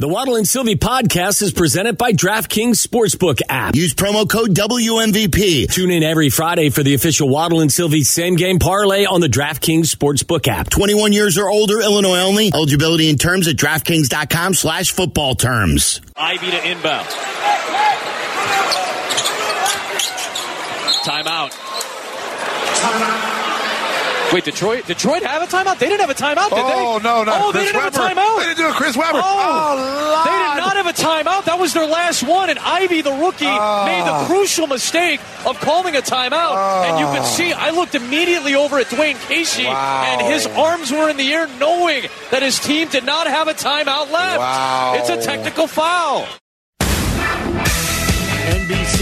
[0.00, 3.74] The Waddle and Silvy podcast is presented by DraftKings Sportsbook app.
[3.74, 5.70] Use promo code WMVP.
[5.70, 9.26] Tune in every Friday for the official Waddle and Silvy same game parlay on the
[9.26, 10.70] DraftKings Sportsbook app.
[10.70, 12.50] 21 years or older, Illinois only.
[12.50, 16.00] Eligibility and terms at DraftKings.com slash football terms.
[16.16, 17.06] Ivey to inbound.
[21.04, 21.69] Timeout.
[24.32, 24.86] Wait, Detroit?
[24.86, 25.78] Detroit have a timeout?
[25.78, 26.62] They didn't have a timeout, did they?
[26.62, 27.32] Oh, no, no.
[27.34, 28.38] Oh, they didn't have a timeout?
[28.38, 29.18] They didn't do it, Chris Webber.
[29.20, 29.24] Oh,
[29.72, 31.44] Oh, they did not have a timeout.
[31.46, 33.84] That was their last one, and Ivey, the rookie, Oh.
[33.86, 36.54] made the crucial mistake of calling a timeout.
[36.54, 36.82] Oh.
[36.86, 40.04] And you could see, I looked immediately over at Dwane Casey, Wow.
[40.06, 43.54] and his arms were in the air, knowing that his team did not have a
[43.54, 44.38] timeout left.
[44.38, 44.94] Wow.
[44.96, 46.26] It's a technical foul.
[48.50, 48.99] NBC Sports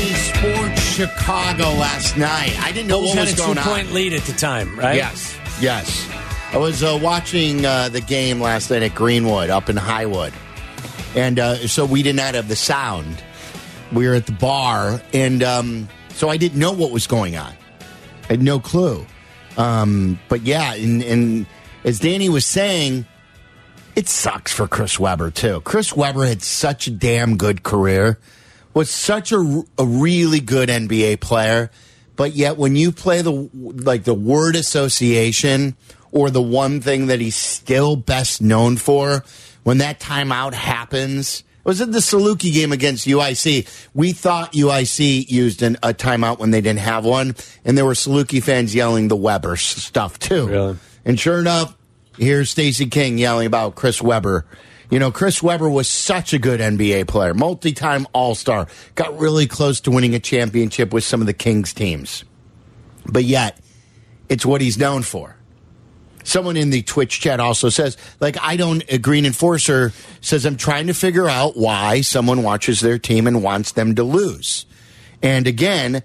[0.98, 2.58] Chicago last night.
[2.60, 3.66] I didn't know Bulls what had was a going two on.
[3.66, 4.96] point lead at the time, right?
[4.96, 6.08] Yes, yes.
[6.52, 10.32] I was uh, watching uh, the game last night at Greenwood up in Highwood.
[11.14, 13.22] And uh, so we did not have the sound.
[13.92, 15.00] We were at the bar.
[15.12, 17.52] And um, so I didn't know what was going on.
[18.24, 19.06] I had no clue.
[19.56, 21.46] Um, but yeah, and, and
[21.84, 23.06] as Danny was saying,
[23.94, 25.60] it sucks for Chris Webber, too.
[25.60, 28.18] Chris Webber had such a damn good career,
[28.78, 31.68] was such a, a really good NBA player.
[32.14, 35.76] But yet, when you play the like the word association
[36.12, 39.24] or the one thing that he's still best known for,
[39.64, 43.68] when that timeout happens, it was at the Saluki game against UIC.
[43.94, 47.34] We thought UIC used an, a timeout when they didn't have one,
[47.64, 50.46] and there were Saluki fans yelling the Webber stuff too.
[50.46, 50.76] Really?
[51.04, 51.76] And sure enough,
[52.16, 54.46] here's Stacey King yelling about Chris Webber.
[54.90, 59.18] You know, Chris Webber was such a good NBA player, multi time All Star, got
[59.18, 62.24] really close to winning a championship with some of the Kings teams.
[63.04, 63.58] But yet,
[64.28, 65.36] it's what he's known for.
[66.24, 70.56] Someone in the Twitch chat also says, like, I don't, a green enforcer says, I'm
[70.56, 74.66] trying to figure out why someone watches their team and wants them to lose.
[75.22, 76.02] And again,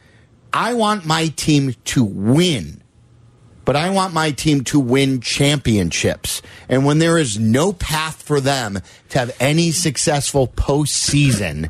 [0.52, 2.83] I want my team to win
[3.66, 6.42] but I want my team to win championships.
[6.68, 8.80] And when there is no path for them
[9.10, 11.70] to have any successful postseason,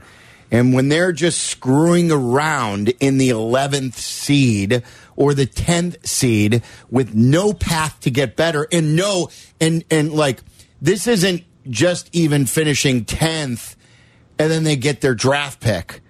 [0.51, 4.83] and when they're just screwing around in the 11th seed
[5.15, 9.29] or the 10th seed with no path to get better and no,
[9.59, 10.41] and, and like,
[10.81, 13.75] this isn't just even finishing 10th
[14.37, 16.01] and then they get their draft pick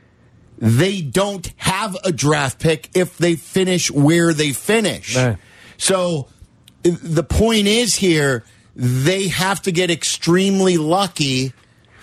[0.63, 5.17] they don't have a draft pick if they finish where they finish.
[5.17, 5.37] Right.
[5.83, 6.29] So
[6.81, 11.51] the point is here, they have to get extremely lucky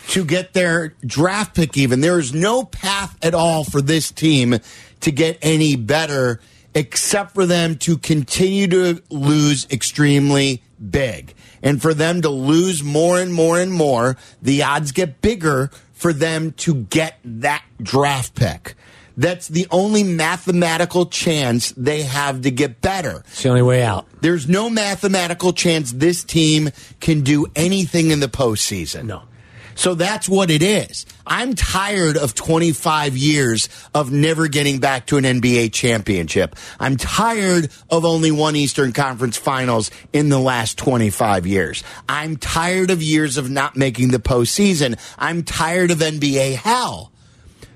[0.09, 2.03] to get their draft pick even.
[2.03, 4.59] There is no path at all for this team
[5.01, 6.41] to get any better
[6.75, 11.33] except for them to continue to lose extremely big.
[11.62, 16.12] And for them to lose more and more and more, the odds get bigger for
[16.12, 18.75] them to get that draft pick.
[19.20, 23.22] That's the only mathematical chance they have to get better.
[23.26, 24.06] It's the only way out.
[24.22, 26.70] There's no mathematical chance this team
[27.00, 29.04] can do anything in the postseason.
[29.04, 29.25] No.
[29.75, 31.04] So that's what it is.
[31.26, 36.56] I'm tired of 25 years of never getting back to an NBA championship.
[36.78, 41.84] I'm tired of only one Eastern Conference finals in the last 25 years.
[42.08, 44.98] I'm tired of years of not making the postseason.
[45.19, 47.12] I'm tired of NBA hell.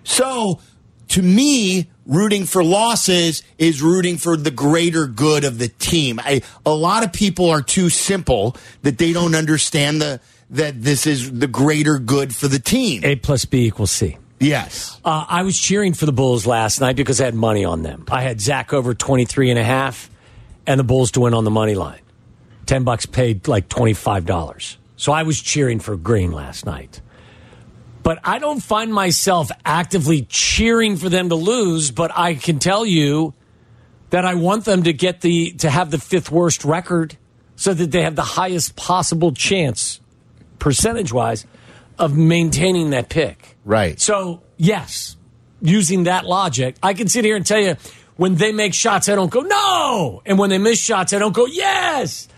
[0.04, 0.60] So,
[1.14, 6.18] to me, rooting for losses is rooting for the greater good of the team.
[6.18, 10.20] I, a lot of people are too simple that they don't understand the
[10.50, 13.04] that this is the greater good for the team.
[13.04, 14.18] A plus B equals C.
[14.40, 15.00] yes.
[15.04, 18.06] Uh, I was cheering for the Bulls last night because I had money on them.
[18.10, 20.10] I had Zach over 23 and a half
[20.66, 22.00] and the Bulls to win on the money line.
[22.66, 24.76] 10 bucks paid like $25.
[24.96, 27.00] So I was cheering for Green last night.
[28.04, 32.84] But I don't find myself actively cheering for them to lose, but I can tell
[32.84, 33.34] you
[34.10, 37.16] that I want them to get the to have the fifth worst record
[37.56, 40.00] so that they have the highest possible chance
[40.58, 41.46] percentage wise
[41.98, 43.56] of maintaining that pick.
[43.64, 43.98] Right.
[43.98, 45.16] So, yes,
[45.62, 47.76] using that logic, I can sit here and tell you
[48.16, 50.22] when they make shots, I don't go, no.
[50.26, 52.28] And when they miss shots, I don't go, yes.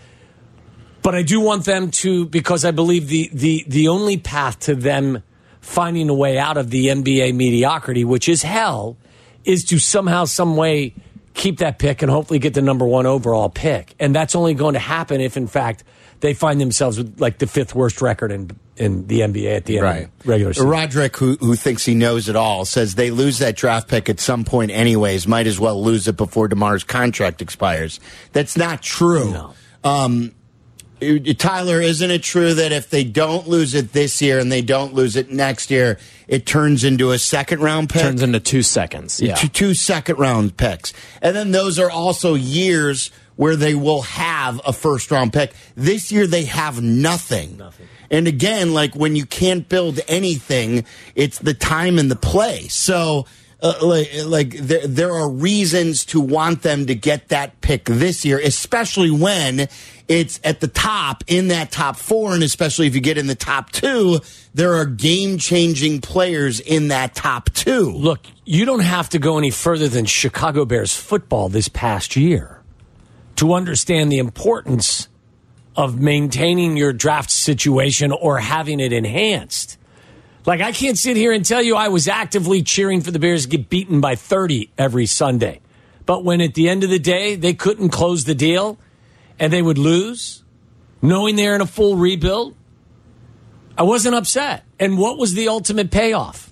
[1.01, 4.75] But I do want them to, because I believe the, the, the only path to
[4.75, 5.23] them
[5.67, 8.95] finding a way out of the NBA mediocrity, which is hell,
[9.43, 10.93] is to somehow, some way
[11.33, 13.93] keep that pick and hopefully get the number one overall pick.
[13.99, 15.83] And that's only going to happen if, in fact,
[16.21, 19.77] they find themselves with like the fifth worst record in, in the NBA at the
[19.77, 20.03] end Right.
[20.05, 20.69] of the regular season.
[20.69, 24.19] Roderick, who, who thinks he knows it all, says they lose that draft pick at
[24.21, 25.27] some point anyways.
[25.27, 27.99] Might as well lose it before DeMar's contract expires.
[28.31, 29.31] That's not true.
[29.31, 29.53] No.
[29.83, 30.33] Um,
[30.99, 34.93] Tyler, isn't it true that if they don't lose it this year and they don't
[34.93, 38.01] lose it next year, it turns into a second round pick?
[38.01, 39.21] Turns into two seconds.
[39.21, 39.35] Yeah.
[39.35, 40.93] Two, two second round picks.
[41.21, 45.53] And then those are also years where they will have a first round pick.
[45.75, 47.57] This year they have nothing.
[47.57, 47.87] Nothing.
[48.09, 50.85] And again, like when you can't build anything,
[51.15, 52.73] it's the time and the place.
[52.73, 53.25] So,
[53.61, 58.23] uh, like, like there, there are reasons to want them to get that pick this
[58.23, 59.67] year, especially when
[60.07, 63.35] it's at the top in that top four, and especially if you get in the
[63.35, 64.19] top two,
[64.53, 67.91] there are game changing players in that top two.
[67.91, 72.61] Look, you don't have to go any further than Chicago Bears football this past year
[73.37, 75.07] to understand the importance
[75.75, 79.77] of maintaining your draft situation or having it enhanced.
[80.47, 83.43] Like, I can't sit here and tell you I was actively cheering for the Bears
[83.43, 85.59] to get beaten by 30 every Sunday.
[86.05, 88.79] But when at the end of the day, they couldn't close the deal
[89.37, 90.43] and they would lose,
[91.01, 92.55] knowing they're in a full rebuild,
[93.77, 94.63] I wasn't upset.
[94.79, 96.51] And what was the ultimate payoff?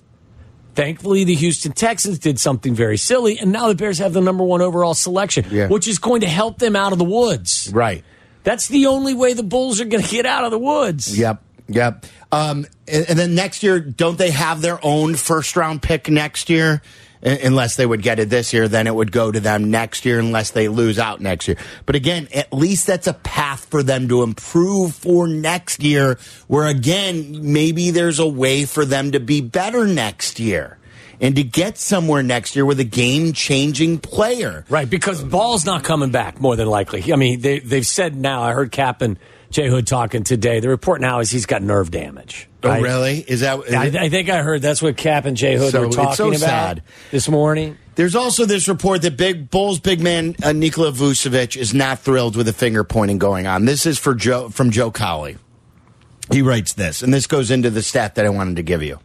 [0.74, 4.44] Thankfully, the Houston Texans did something very silly, and now the Bears have the number
[4.44, 5.68] one overall selection, Yeah.
[5.68, 7.70] which is going to help them out of the woods.
[7.72, 8.04] Right.
[8.44, 11.18] That's the only way the Bulls are going to get out of the woods.
[11.18, 11.42] Yep.
[11.68, 12.06] Yep.
[12.32, 16.50] Um, and, and then next year, don't they have their own first round pick next
[16.50, 16.82] year?
[17.22, 20.20] Unless they would get it this year, then it would go to them next year
[20.20, 21.56] unless they lose out next year.
[21.84, 26.66] But again, at least that's a path for them to improve for next year, where
[26.66, 30.78] again, maybe there's a way for them to be better next year
[31.20, 34.64] and to get somewhere next year with a game changing player.
[34.68, 37.12] Right, because Ball's not coming back more than likely.
[37.12, 39.18] I mean, they, they've said now, I heard and
[39.56, 40.60] Jay Hood talking today.
[40.60, 42.46] The report now is he's got nerve damage.
[42.62, 43.20] Oh, really?
[43.20, 43.58] Is that?
[43.60, 46.14] is I, I think I heard that's what Cap and Jay Hood So were talking
[46.14, 46.82] so about sad.
[47.10, 47.78] this morning.
[47.94, 52.36] There's also this report that big Bulls big man uh, Nikola Vucevic is not thrilled
[52.36, 53.64] with the finger pointing going on.
[53.64, 55.38] This is for Joe from Joe Cowley.
[56.30, 59.00] He writes this, and this goes into the stat that I wanted to give you.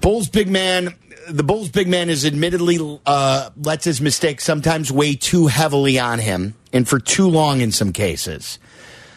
[0.00, 0.94] Bulls big man,
[1.28, 6.20] the Bulls big man is admittedly uh, lets his mistakes sometimes weigh too heavily on
[6.20, 8.60] him, and for too long in some cases.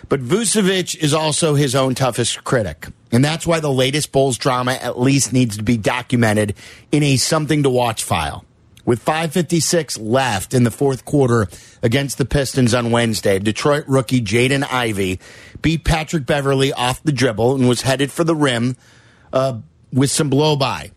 [0.10, 2.88] But Vucevic is also his own toughest critic.
[3.12, 6.56] And that's why the latest Bulls drama at least needs to be documented
[6.92, 8.44] in a something to watch file.
[8.86, 11.48] With 5.56 left in the fourth quarter
[11.84, 15.20] against the Pistons on Wednesday, Detroit rookie Jaden Ivey
[15.62, 18.78] beat Patrick Beverley off the dribble and was headed for the rim
[19.32, 19.60] uh,
[19.94, 20.92] with some blow by.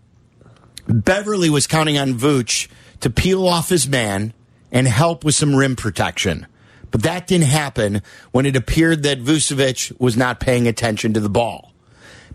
[0.89, 2.69] Beverley was counting on Vooch
[3.01, 4.33] to peel off his man
[4.71, 6.47] and help with some rim protection.
[6.93, 11.29] But that didn't happen when it appeared that Vucevic was not paying attention to the
[11.29, 11.73] ball.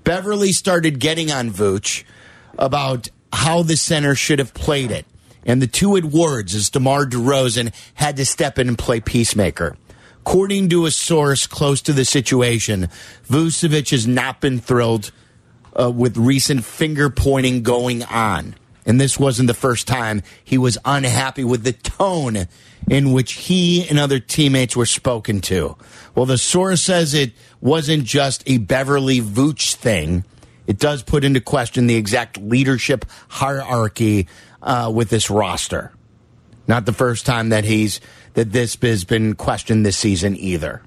[0.03, 2.03] Beverley started getting on Vooch
[2.57, 5.05] about how the center should have played it.
[5.45, 9.77] And the two had words as DeMar DeRozan had to step in and play peacemaker.
[10.21, 12.89] According to a source close to the situation,
[13.29, 15.11] Vucevic has not been thrilled
[15.79, 18.55] uh, with recent finger pointing going on.
[18.85, 22.47] And this wasn't the first time he was unhappy with the tone
[22.89, 25.75] in which he and other teammates were spoken to.
[26.15, 30.23] Well, the source says it wasn't just a Beverley Vooch thing.
[30.65, 34.27] It does put into question the exact leadership hierarchy
[34.61, 35.91] uh, with this roster.
[36.67, 38.01] Not the first time that he's
[38.33, 40.81] that this has been questioned this season either.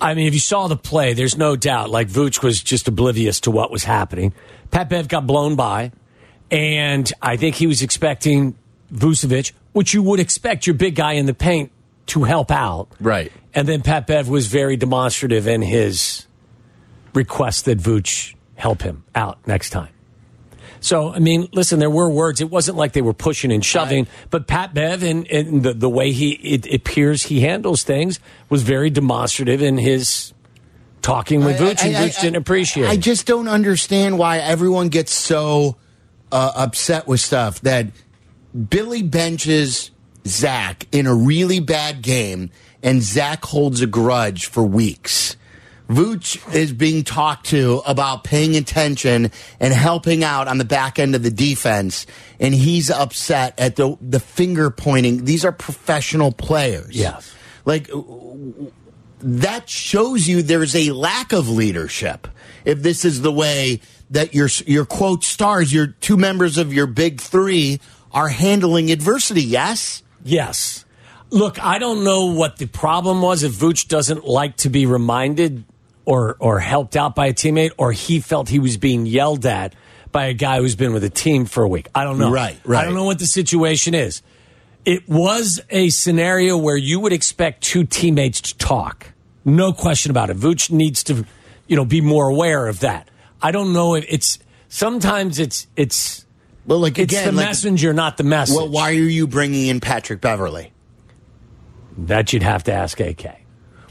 [0.00, 1.90] I mean, if you saw the play, there's no doubt.
[1.90, 4.34] Like Vooch was just oblivious to what was happening.
[4.70, 5.92] Pat Bev got blown by,
[6.50, 8.56] and I think he was expecting
[8.92, 11.70] Vucevic, which you would expect your big guy in the paint
[12.06, 12.88] to help out.
[13.00, 13.32] Right.
[13.54, 16.26] And then Pat Bev was very demonstrative in his
[17.14, 19.88] request that Vooch help him out next time.
[20.80, 22.40] So, I mean, listen, there were words.
[22.40, 25.88] It wasn't like they were pushing and shoving, but Pat Bev and, and the, the
[25.88, 30.32] way he it appears he handles things was very demonstrative in his
[31.02, 32.98] talking with Vooch, and Vooch didn't appreciate I it.
[32.98, 35.76] just don't understand why everyone gets so
[36.30, 37.86] uh, upset with stuff that
[38.56, 39.90] Billy benches
[40.26, 42.50] Zach in a really bad game,
[42.82, 45.36] and Zach holds a grudge for weeks.
[45.88, 51.14] Vooch is being talked to about paying attention and helping out on the back end
[51.14, 52.06] of the defense,
[52.40, 55.24] and he's upset at the the finger pointing.
[55.24, 56.96] These are professional players.
[56.96, 57.32] Yes.
[57.64, 57.88] Like
[59.20, 62.26] that shows you there's a lack of leadership.
[62.64, 66.86] If this is the way that your your quote stars, your two members of your
[66.86, 67.80] big three
[68.16, 70.02] are handling adversity, yes.
[70.24, 70.86] Yes.
[71.30, 75.64] Look, I don't know what the problem was if Vooch doesn't like to be reminded
[76.06, 79.74] or or helped out by a teammate or he felt he was being yelled at
[80.12, 81.88] by a guy who's been with a team for a week.
[81.94, 82.30] I don't know.
[82.30, 82.80] Right, right.
[82.80, 84.22] I don't know what the situation is.
[84.86, 89.12] It was a scenario where you would expect two teammates to talk.
[89.44, 90.36] No question about it.
[90.38, 91.26] Vooch needs to,
[91.66, 93.10] you know, be more aware of that.
[93.42, 96.25] I don't know if it's sometimes it's it's
[96.66, 98.56] Well, like it's again, the like, messenger, not the message.
[98.56, 100.72] well, why are you bringing in Patrick Beverley?
[101.98, 103.40] that you'd have to ask AK.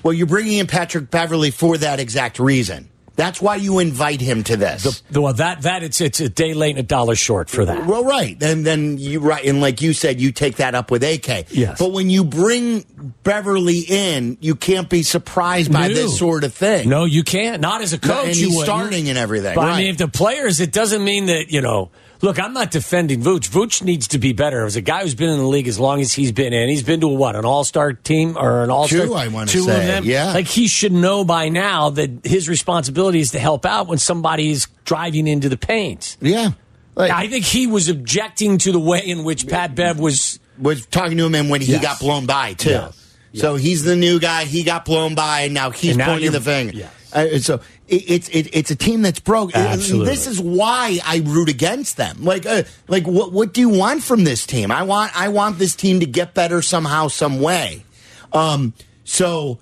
[0.03, 2.89] Well, you're bringing in Patrick Beverley for that exact reason.
[3.15, 5.01] That's why you invite him to this.
[5.09, 7.85] The, well, that that it's it's a day late and a dollar short for that.
[7.87, 8.37] Well, right.
[8.43, 11.45] And then you right, and like you said, you take that up with AK.
[11.49, 11.79] Yes.
[11.79, 12.85] But when you bring
[13.23, 15.93] Beverley in, you can't be surprised by No.
[15.93, 16.89] this sort of thing.
[16.89, 17.61] No, you can't.
[17.61, 18.27] Not as a No, coach.
[18.27, 19.55] and you starting and everything.
[19.55, 21.89] But I mean, if the players, it doesn't mean that you know.
[22.25, 23.47] Look, I'm not defending Vooch.
[23.49, 24.65] Vooch needs to be better.
[24.65, 26.81] As a guy who's been in the league as long as he's been in, he's
[26.81, 29.05] been to a, what an All Star team or an All Star.
[29.05, 30.05] Two, I wanna two say, of them.
[30.05, 30.33] yeah.
[30.33, 34.49] like he should know by now that his responsibility is to help out when somebody
[34.49, 36.17] is driving into the paint.
[36.19, 36.53] yeah.
[36.95, 40.39] Like, I think he was objecting to the way in which Pat Bev was.
[40.57, 41.81] was talking to him and when he Yes.
[41.83, 42.69] got blown by too.
[42.71, 43.05] Yes.
[43.35, 44.45] So he's the new guy.
[44.45, 46.73] He got blown by, and now he's And now pointing the finger.
[46.73, 46.91] Yes.
[47.15, 49.55] Uh, so it, it's it, it's a team that's broke.
[49.55, 50.07] Absolutely.
[50.07, 52.25] This is why I root against them.
[52.25, 54.69] Like uh, like what what do you want from this team?
[54.69, 57.85] I want I want this team to get better somehow, some way.
[58.33, 58.73] Um,
[59.05, 59.59] so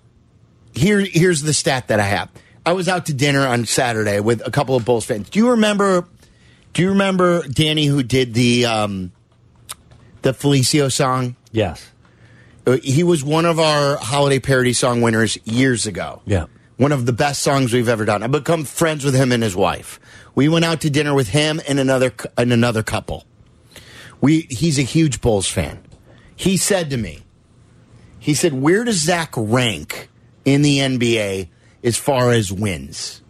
[0.74, 2.30] here here's the stat that I have.
[2.66, 5.30] I was out to dinner on Saturday with a couple of Bulls fans.
[5.30, 6.08] Do you remember?
[6.74, 9.12] Do you remember Danny who did the um,
[10.24, 11.36] the Felicio song?
[11.52, 11.92] Yes.
[12.66, 16.22] Uh, he was one of our holiday parody song winners years ago.
[16.26, 16.46] Yeah.
[16.84, 18.24] One of the best songs we've ever done.
[18.24, 20.02] I've become friends with him and his wife.
[20.36, 23.24] We went out to dinner with him and another and another couple.
[24.20, 25.82] We he's a huge Bulls fan.
[26.36, 27.24] He said to me,
[28.20, 30.10] he said, "Where does Zach rank
[30.44, 31.48] in the NBA
[31.86, 33.22] as far as wins?"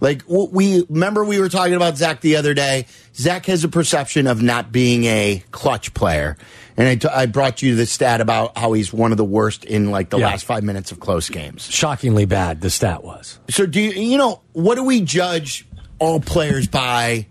[0.00, 2.86] Like we remember we were talking about Zach the other day.
[3.14, 6.38] Zach has a perception of not being a clutch player,
[6.76, 9.64] and I, t- I brought you the stat about how he's one of the worst
[9.66, 10.28] in like the Yeah.
[10.28, 11.68] last five minutes of close games.
[11.70, 13.38] Shockingly bad, the stat was.
[13.50, 15.66] So do you, you know what do we judge
[15.98, 17.26] all players by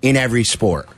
[0.00, 0.88] in every sport?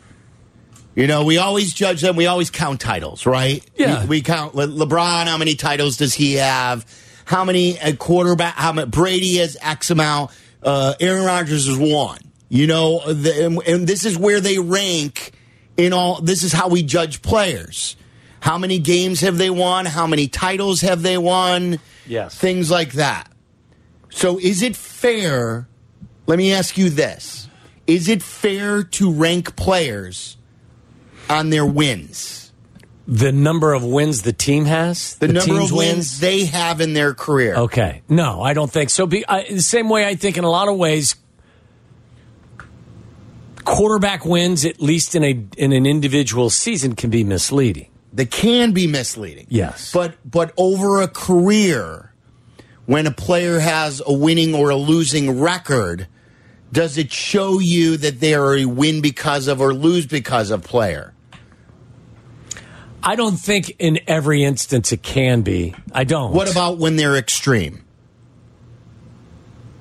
[0.95, 2.17] You know, we always judge them.
[2.17, 3.63] We always count titles, right?
[3.77, 4.03] Yeah.
[4.03, 5.27] We, we count Le- LeBron.
[5.27, 6.87] How many titles does he have?
[7.27, 8.55] How many a quarterback?
[8.55, 10.31] How many Brady has X amount?
[10.67, 12.19] Uh, Aaron Rodgers is one.
[12.49, 15.33] You know, the, and, and this is where they rank
[15.77, 16.21] in all.
[16.21, 17.97] This is how we judge players.
[18.41, 19.87] How many games have they won?
[19.87, 21.81] How many titles have they won?
[22.07, 22.37] Yes.
[22.37, 23.31] Things like that.
[24.11, 25.69] So is it fair?
[26.27, 27.49] Let me ask you this.
[27.87, 30.37] Is it fair to rank players
[31.31, 32.46] on their wins?
[33.09, 36.93] The number of wins the team has, The, number team's of wins they have in
[36.93, 37.55] their career.
[37.55, 39.07] Okay, no, I don't think so.
[39.07, 41.15] Be, I, the same way I think in a lot of ways,
[43.65, 47.91] quarterback wins at least in a in an individual season can be misleading.
[48.13, 49.47] They can be misleading.
[49.51, 49.93] Yes.
[49.93, 52.13] But but over a career,
[52.87, 56.09] when a player has a winning or a losing record,
[56.73, 60.63] does it show you that they are a win because of or lose because of
[60.63, 61.13] player?
[63.07, 65.77] I don't think in every instance it can be.
[65.93, 66.33] I don't.
[66.33, 67.85] What about when they're extreme?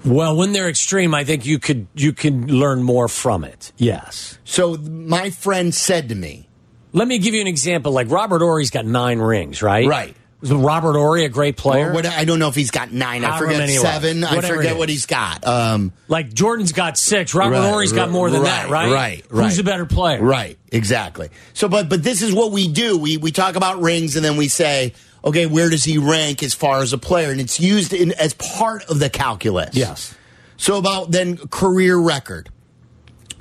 [0.05, 3.71] Well, when they're extreme, I think you could you can learn more from it.
[3.77, 4.37] Yes.
[4.43, 6.47] So my friend said to me,
[6.93, 7.91] Let me give you an example.
[7.91, 9.87] Like Robert Horry's got nine rings, right?
[9.87, 10.15] Right.
[10.49, 11.91] Was Robert Horry a great player?
[11.91, 13.23] What, I don't know if he's got nine.
[13.23, 13.87] I However forget many it was.
[13.87, 14.23] seven.
[14.23, 14.77] I Whatever it forget is.
[14.77, 15.45] what he's got.
[15.47, 17.33] Um, Like Jordan's got six.
[17.33, 18.91] Robert Right, Horry's got more than that, right?
[18.91, 19.25] Right.
[19.29, 19.55] Who's right.
[19.57, 20.21] the better player?
[20.21, 20.57] Right.
[20.71, 21.29] Exactly.
[21.53, 22.97] So, but but this is what we do.
[22.97, 26.53] We we talk about rings, and then we say, okay, where does he rank as
[26.53, 27.31] far as a player?
[27.31, 29.75] And it's used in, as part of the calculus.
[29.75, 30.13] Yes.
[30.57, 32.49] So about then career record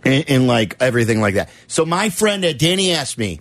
[0.05, 1.51] and, and like everything like that.
[1.67, 3.41] So my friend uh, Danny asked me,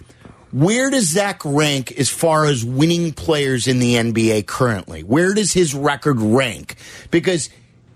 [0.54, 5.04] where does Zach rank as far as winning players in the NBA currently?
[5.04, 6.76] Where does his record rank?
[7.12, 7.50] Because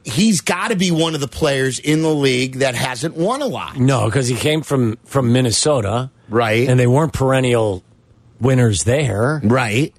[0.04, 3.48] he's got to be one of the players in the league that hasn't won a
[3.48, 3.78] lot.
[3.78, 6.68] No, because he came from from Minnesota, Right.
[6.68, 7.84] And they weren't perennial
[8.40, 9.42] winners there.
[9.44, 9.94] Right.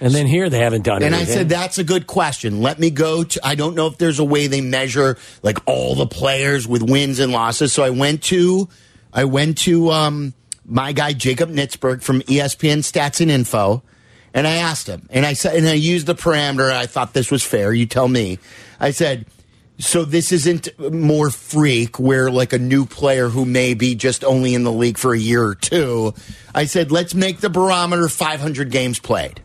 [0.00, 1.06] And then here they haven't done it.
[1.06, 2.62] And I said, that's a good question.
[2.62, 5.94] Let me go to, I don't know if there's a way they measure like all
[5.94, 7.74] the players with wins and losses.
[7.74, 8.68] So I went to,
[9.12, 10.32] I went to, um,
[10.64, 13.82] my guy, Jacob Nitzberg from ESPN Stats and Info.
[14.32, 16.70] And I asked him and I said, and I used the parameter.
[16.70, 17.72] I thought this was fair.
[17.72, 18.38] You tell me.
[18.78, 19.26] I said,
[19.78, 24.54] so this isn't more freak where like a new player who may be just only
[24.54, 26.14] in the league for a year or two.
[26.54, 29.42] I said, let's make the barometer 500 games played.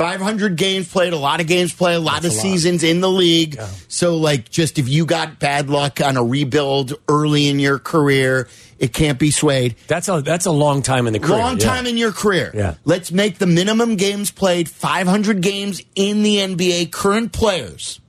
[0.00, 2.42] 500 games played, a lot of games played, a lot That's of a lot.
[2.42, 3.60] seasons in the league.
[3.88, 8.48] So, like, just if you got bad luck on a rebuild early in your career,
[8.78, 9.76] it can't be swayed.
[9.88, 11.36] that's a that's a long time in the career.
[11.36, 11.66] Long yeah.
[11.66, 12.50] time in your career.
[12.54, 12.76] Yeah.
[12.86, 18.00] Let's make the minimum games played 500 games in the NBA, current players.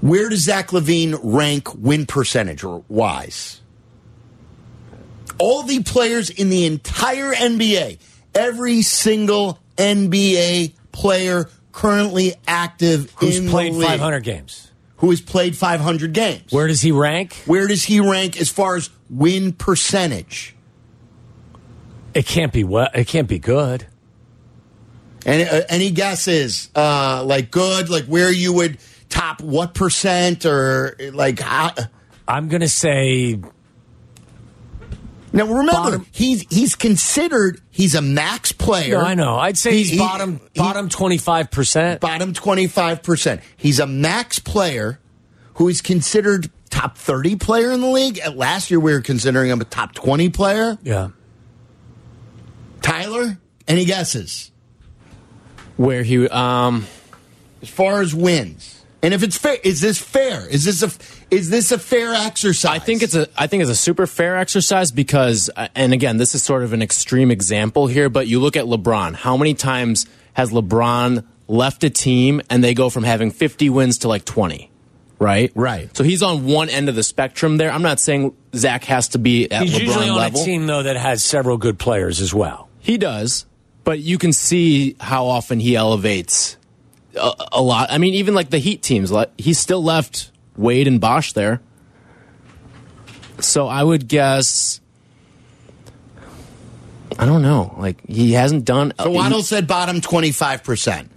[0.00, 3.60] Where does Zach LaVine rank win percentage wise?
[5.38, 8.00] All the players in the entire NBA,
[8.34, 14.72] every single NBA player currently active Who's in played league, 500 games?
[14.98, 16.50] who has played 500 games.
[16.50, 17.34] Where does he rank?
[17.44, 20.54] Where does he rank as far as win percentage?
[22.14, 22.88] It can't be well.
[22.94, 23.86] It can't be good.
[25.26, 26.70] Any, uh, any guesses?
[26.74, 28.78] Uh, like good, like where you would
[29.10, 31.74] top what percent or like how?
[32.26, 33.38] I'm going to say
[35.32, 38.98] Now remember, Bottom- he's he's considered he's a max player.
[38.98, 39.36] No, I know.
[39.36, 42.00] I'd say he's He- bottom he- bottom twenty five percent.
[42.00, 43.40] bottom twenty five percent.
[43.56, 44.98] He's a max player
[45.54, 48.18] who is considered top thirty player in the league.
[48.20, 50.78] At last year, we were considering him a top twenty player.
[50.82, 51.08] Yeah.
[52.82, 54.52] Tyler, any guesses
[55.76, 56.86] Where he, um,
[57.62, 58.84] as far as wins?
[59.02, 60.46] And if it's fair, is this fair?
[60.48, 60.88] Is this a
[61.30, 62.70] is this a fair exercise?
[62.70, 66.16] I think it's a I think it's a super fair exercise because uh, and again
[66.18, 69.54] this is sort of an extreme example here but you look at LeBron how many
[69.54, 74.24] times has LeBron left a team and they go from having 50 wins to like
[74.24, 74.70] 20
[75.18, 75.94] right Right.
[75.96, 79.18] so he's on one end of the spectrum there I'm not saying Zach has to
[79.18, 82.20] be at He's LeBron usually on level a team though that has several good players
[82.20, 82.68] as well.
[82.78, 83.46] he does
[83.84, 86.56] but you can see how often he elevates
[87.14, 90.88] a, a lot I mean even like the Heat teams like he still left Wade
[90.88, 91.60] and Bosh there
[93.40, 94.80] so I would guess
[97.18, 97.74] I don't know.
[97.78, 98.92] Like he hasn't done.
[98.98, 101.10] So uh, Waddle said bottom twenty five percent.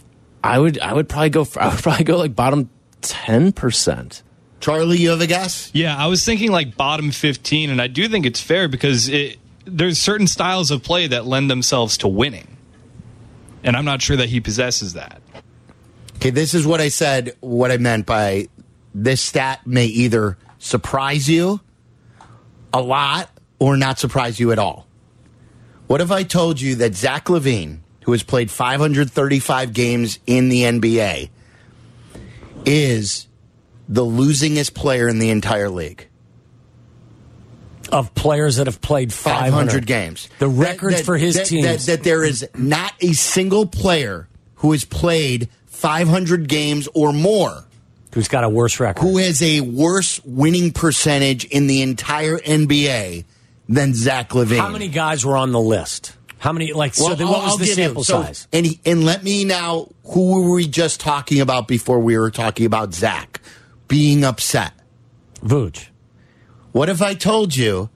[0.43, 0.79] I would.
[0.79, 1.43] I would probably go.
[1.43, 2.69] For, I would probably go like bottom
[3.01, 4.24] ten percent.
[4.60, 5.72] Charlie, you have a guess?
[5.74, 9.38] Yeah, I was thinking like bottom 15, and I do think it's fair because it,
[9.63, 12.58] there's certain styles of play that lend themselves to winning.
[13.63, 15.22] And I'm not sure that he possesses that.
[16.17, 17.38] Okay, this is what I said.
[17.39, 18.50] What I meant by
[18.93, 21.60] this stat may either surprise you
[22.74, 23.29] a lot
[23.60, 24.88] or not surprise you at all.
[25.87, 30.64] What if I told you that Zach LaVine, who has played 535 games in the
[30.64, 31.29] NBA,
[32.66, 33.27] is
[33.87, 36.07] the losingest player in the entire league?
[37.92, 40.29] Of players that have played 500, 500 games.
[40.37, 41.87] The records for his that, teams.
[41.87, 47.66] That, that there is not a single player who has played 500 games or more
[48.13, 49.01] who's got a worse record.
[49.01, 53.25] who has a worse winning percentage in the entire NBA
[53.67, 54.57] than Zach LaVine.
[54.59, 56.13] How many guys were on the list?
[56.39, 56.72] How many?
[56.74, 58.48] Like, so Well, then I'll- what was I'll the sample so- size?
[58.53, 59.89] And he, and let me now.
[60.05, 63.41] Who were we just talking about before we were talking about Zach
[63.87, 64.72] being upset?
[65.45, 65.87] Vooch.
[66.72, 67.89] What if I told you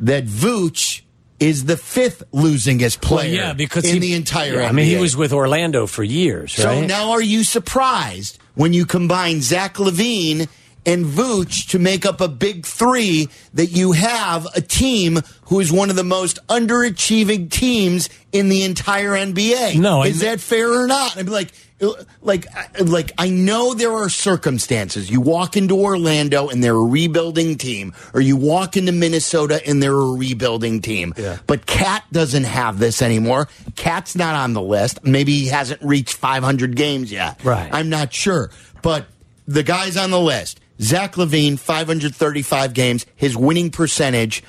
[0.00, 1.02] that Vooch
[1.38, 4.68] is the fifth losingest player yeah, because in he- the entire yeah, NBA?
[4.68, 8.86] I mean, he was with Orlando for years, So now are you surprised when you
[8.86, 10.48] combine Zach LaVine
[10.86, 15.72] and Vooch to make up a big three that you have a team who is
[15.72, 19.78] one of the most underachieving teams in the entire NBA?
[19.78, 21.16] No, is that fair or not?
[21.16, 21.92] I'm like, uh,
[22.22, 25.10] like, uh, like I know there are circumstances.
[25.10, 29.82] You walk into Orlando and they're a rebuilding team, or you walk into Minnesota and
[29.82, 31.14] they're a rebuilding team.
[31.16, 31.38] Yeah.
[31.46, 33.48] But Cat doesn't have this anymore.
[33.76, 35.04] Cat's not on the list.
[35.04, 37.42] Maybe he hasn't reached 500 games yet.
[37.44, 37.68] Right.
[37.72, 38.50] I'm not sure.
[38.82, 39.06] But
[39.46, 43.06] the guys on the list Zach LaVine, 535 games.
[43.14, 44.42] His winning percentage,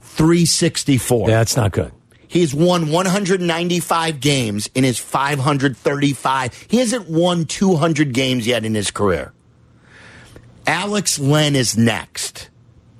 [0.00, 1.28] 364.
[1.28, 1.92] yeah, that's not good.
[2.28, 6.66] He's won 195 games in his 535.
[6.68, 9.34] He hasn't won 200 games yet in his career.
[10.66, 12.48] Alex Len is next.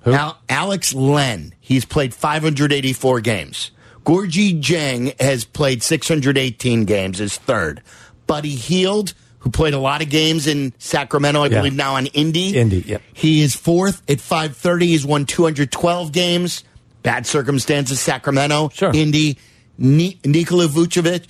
[0.04, 3.70] Al- Alex Len, he's played 584 games.
[4.04, 7.82] Gorgui Dieng has played 618 games, is third.
[8.26, 11.58] Buddy Hield, who played a lot of games in Sacramento, I Yeah.
[11.58, 12.56] believe now on Indy.
[12.56, 13.02] Indy, yep.
[13.12, 14.86] He is fourth at 530.
[14.88, 16.64] He's won 212 games.
[17.02, 18.92] Bad circumstances, Sacramento, Sure.
[18.94, 19.36] Indy.
[19.78, 21.24] Ni- Nikola Vucevic,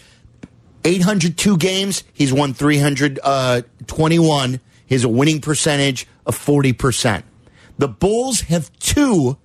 [0.84, 2.04] 802 games.
[2.12, 4.54] He's won 321.
[4.54, 7.22] Uh, he has a winning percentage of 40%.
[7.78, 9.38] The Bulls have two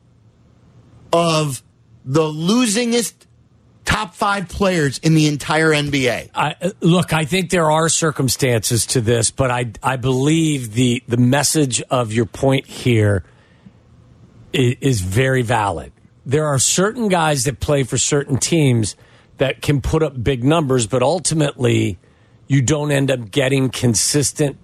[1.14, 1.64] of
[2.04, 3.14] the losingest
[3.88, 6.30] top five players in the entire NBA.
[6.36, 11.18] I, look, I think there are circumstances to this, but I I believe the the
[11.18, 13.24] message of your point here
[14.52, 15.94] is, is very valid.
[16.26, 18.98] There are certain guys that play for certain teams
[19.38, 21.98] that can put up big numbers, but ultimately
[22.48, 24.58] you don't end up getting consistent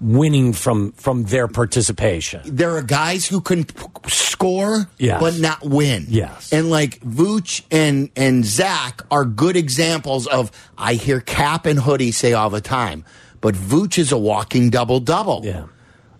[0.00, 2.40] winning from from their participation.
[2.44, 5.20] there are guys who can p- score Yes.
[5.20, 6.06] but not win.
[6.08, 6.52] Yes.
[6.52, 12.12] And like Vooch and and Zach are good examples of I hear Cap and Hoodie
[12.12, 13.04] say all the time,
[13.42, 15.42] but Vooch is a walking double double.
[15.44, 15.66] Yeah.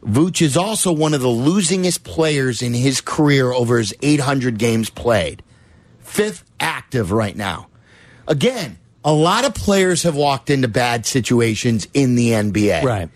[0.05, 4.89] Vooch is also one of the losingest players in his career over his 800 games
[4.91, 5.43] played.
[6.01, 7.69] Fifth active right now.
[8.27, 12.83] Again, a lot of players have walked into bad situations in the NBA.
[12.83, 13.09] Right.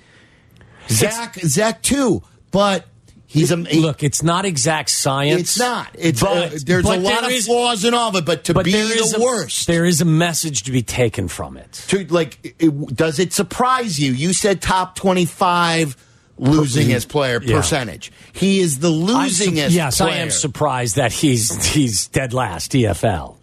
[0.88, 2.86] Zach, Zach too, but
[3.26, 5.40] he's a he- Look, it's not exact science.
[5.40, 5.88] It's not.
[5.98, 8.24] It's but- uh, there's but a lot there of is- flaws in all of it,
[8.24, 11.56] but to but be the a- worst, There is a message to be taken from
[11.56, 11.72] it.
[11.88, 14.12] to like, it, does it surprise you?
[14.12, 15.96] You said top twenty-five
[16.40, 17.56] losingest player Yeah.
[17.56, 18.10] percentage.
[18.32, 19.70] He is the I'm su- losingest.
[19.70, 23.36] yes, I am surprised that he's he's dead last EFL.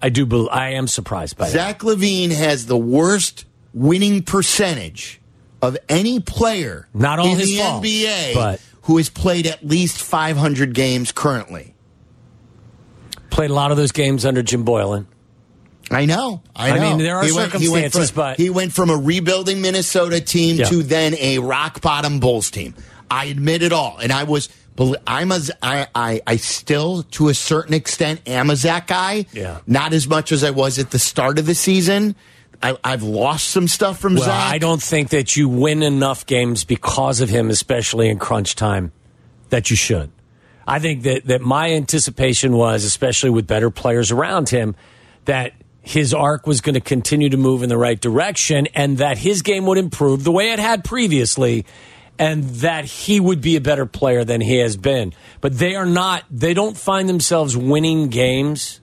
[0.00, 0.24] I do.
[0.26, 1.52] bel I am surprised by that.
[1.52, 5.20] Zach LaVine has the worst winning percentage
[5.62, 9.66] of any player Not all in his the fault, NBA but- who has played at
[9.66, 11.74] least 500 games currently.
[13.30, 15.06] Played a lot of those games under Jim Boylen.
[15.90, 16.42] I know.
[16.54, 16.80] I I know.
[16.90, 19.60] mean, there are he went, he went circumstances, from, but- he went from a rebuilding
[19.62, 20.66] Minnesota team Yeah.
[20.66, 22.74] to then a rock bottom Bulls team.
[23.10, 24.48] I admit it all, and I was.
[25.06, 25.40] I'm a.
[25.62, 26.20] I, I.
[26.26, 29.26] I still, to a certain extent, am a Zach guy.
[29.32, 29.58] Yeah.
[29.66, 32.14] Not as much as I was at the start of the season.
[32.62, 34.52] I, I've lost some stuff from Well, Zach.
[34.52, 38.92] I don't think that you win enough games because of him, especially in crunch time,
[39.50, 40.10] that you should.
[40.66, 44.76] I think that, that my anticipation was, especially with better players around him,
[45.24, 49.18] that his arc was going to continue to move in the right direction and that
[49.18, 51.64] his game would improve the way it had previously
[52.18, 55.14] and that he would be a better player than he has been.
[55.40, 58.80] But they are not, they don't find themselves winning games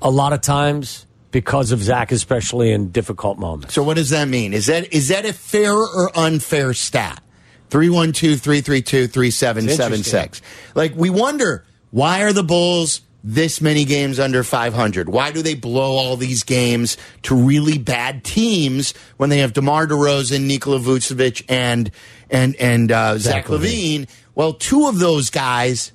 [0.00, 3.72] a lot of times because of Zach, especially in difficult moments.
[3.74, 4.52] So what does that mean?
[4.52, 7.22] Is that is that a fair or unfair stat?
[7.70, 10.40] 312-332-3776.
[10.74, 15.08] Like we wonder why are the Bulls this many games under 500?
[15.08, 19.86] Why do they blow all these games to really bad teams when they have DeMar
[19.86, 21.90] DeRozan, Nikola Vucevic and
[22.30, 24.08] and and uh, Zach, Zach LaVine?
[24.34, 25.92] Well, two of those guys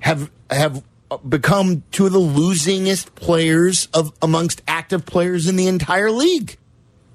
[0.00, 0.82] have have
[1.28, 6.56] become two of the losingest players of amongst active players in the entire league.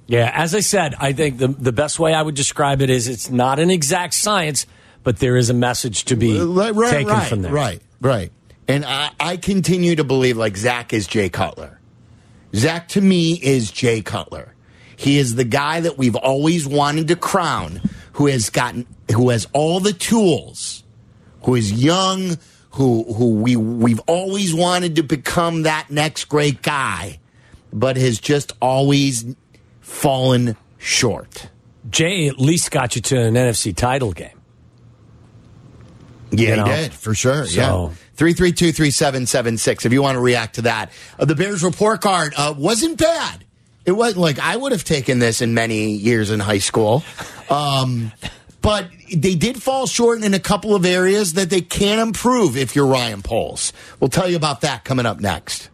[0.07, 3.07] Yeah, as I said, I think the the best way I would describe it is
[3.07, 4.65] it's not an exact science,
[5.03, 7.51] but there is a message to be right, right, taken right, from there.
[7.51, 8.31] Right, right.
[8.67, 11.79] And I, I continue to believe like Zach is Jay Cutler.
[12.55, 14.53] Zach to me is Jay Cutler.
[14.95, 17.81] He is the guy that we've always wanted to crown,
[18.13, 20.83] who has gotten, who has all the tools,
[21.43, 22.37] who is young,
[22.71, 27.19] who who we we've always wanted to become that next great guy,
[27.73, 29.25] but has just always
[29.81, 31.49] fallen short.
[31.89, 34.39] Jay at least got you to an NFC title game.
[36.31, 36.65] Yeah, You know?
[36.65, 37.45] he did for sure.
[37.45, 39.85] So- yeah, three three two three seven seven six.
[39.85, 43.43] If you want to react to that, uh, the Bears report card uh, wasn't bad.
[43.85, 47.03] It wasn't like I would have taken this in many years in high school,
[47.49, 48.11] um,
[48.61, 52.55] but they did fall short in a couple of areas that they can improve.
[52.55, 55.69] If you're Ryan Poles, we'll tell you about that coming up next.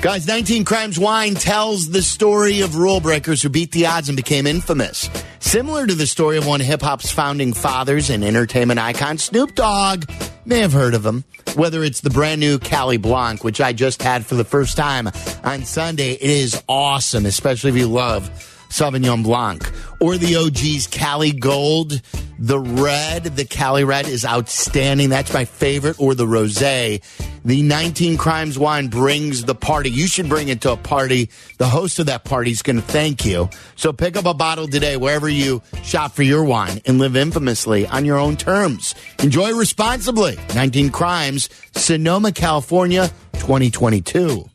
[0.00, 4.14] Guys, 19 Crimes Wine tells the story of rule breakers who beat the odds and
[4.14, 5.10] became infamous.
[5.40, 10.04] Similar to the story of one hip hop's founding fathers and entertainment icon, Snoop Dogg.
[10.44, 11.24] May have heard of him.
[11.56, 15.08] Whether it's the brand new Cali Blanc, which I just had for the first time
[15.42, 19.70] on Sunday, it is awesome, especially if you love Sauvignon Blanc.
[20.00, 22.00] Or the OG's Cali Gold.
[22.38, 25.08] The red, the Cali Red is outstanding.
[25.08, 25.98] That's my favorite.
[25.98, 27.02] Or the Rosé.
[27.44, 29.90] The 19 Crimes wine brings the party.
[29.90, 31.30] You should bring it to a party.
[31.56, 33.48] The host of that party is going to thank you.
[33.74, 37.86] So pick up a bottle today wherever you shop for your wine and live infamously
[37.86, 38.94] on your own terms.
[39.22, 40.36] Enjoy responsibly.
[40.54, 44.48] 19 Crimes, Sonoma, California, 2022.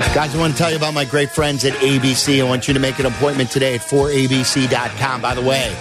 [0.00, 2.40] Guys, I want to tell you about my great friends at ABC.
[2.40, 5.20] I want you to make an appointment today at 4abc.com.
[5.20, 5.76] By the way,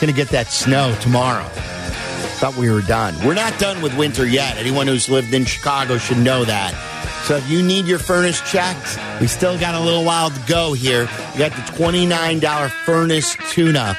[0.00, 1.44] going to get that snow tomorrow.
[2.40, 3.14] Thought we were done.
[3.24, 4.58] We're not done with winter yet.
[4.58, 6.74] Anyone who's lived in Chicago should know that.
[7.24, 10.72] So if you need your furnace checked, we still got a little while to go
[10.72, 11.08] here.
[11.32, 13.96] You got the $29 furnace tune up.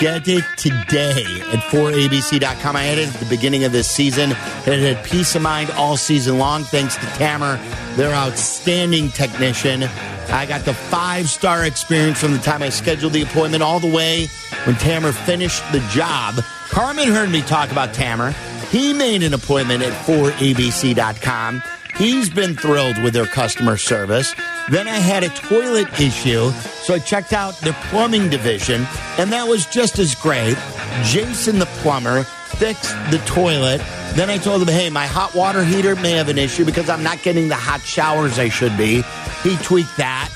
[0.00, 2.76] Get it today at 4abc.com.
[2.76, 4.32] I had it at the beginning of this season.
[4.32, 7.56] And it had peace of mind all season long thanks to Tamer,
[7.94, 9.84] their outstanding technician.
[10.28, 13.92] I got the five star experience from the time I scheduled the appointment all the
[13.92, 14.28] way
[14.64, 16.36] when Tamer finished the job.
[16.70, 18.32] Carmen heard me talk about Tamer.
[18.70, 21.62] He made an appointment at 4abc.com.
[21.96, 24.34] He's been thrilled with their customer service.
[24.72, 28.86] Then I had a toilet issue, so I checked out the plumbing division,
[29.18, 30.56] and that was just as great.
[31.02, 32.22] Jason, the plumber,
[32.56, 33.82] fixed the toilet.
[34.14, 37.02] Then I told him, hey, my hot water heater may have an issue because I'm
[37.02, 39.02] not getting the hot showers I should be.
[39.42, 40.30] He tweaked that.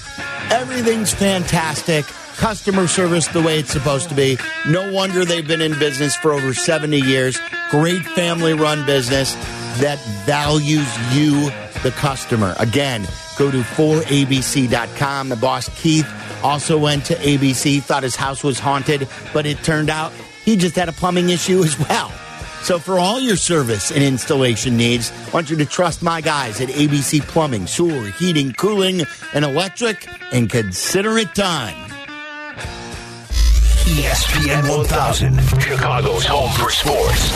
[0.50, 2.04] Everything's fantastic.
[2.36, 4.38] customer service the way it's supposed to be.
[4.68, 7.40] No wonder they've been in business for over 70 years.
[7.70, 9.34] Great family run business
[9.80, 11.50] that values you,
[11.82, 12.54] the customer.
[12.58, 15.28] Again, go to 4abc.com.
[15.28, 16.08] The boss, Keith,
[16.42, 20.12] also went to ABC, thought his house was haunted, but it turned out
[20.44, 22.10] he just had a plumbing issue as well.
[22.62, 26.60] So for all your service and installation needs, I want you to trust my guys
[26.60, 29.02] at ABC Plumbing, Sewer, Heating, Cooling,
[29.34, 31.85] and Electric, and consider it done.
[33.86, 37.30] ESPN 1000, Chicago's home for sports.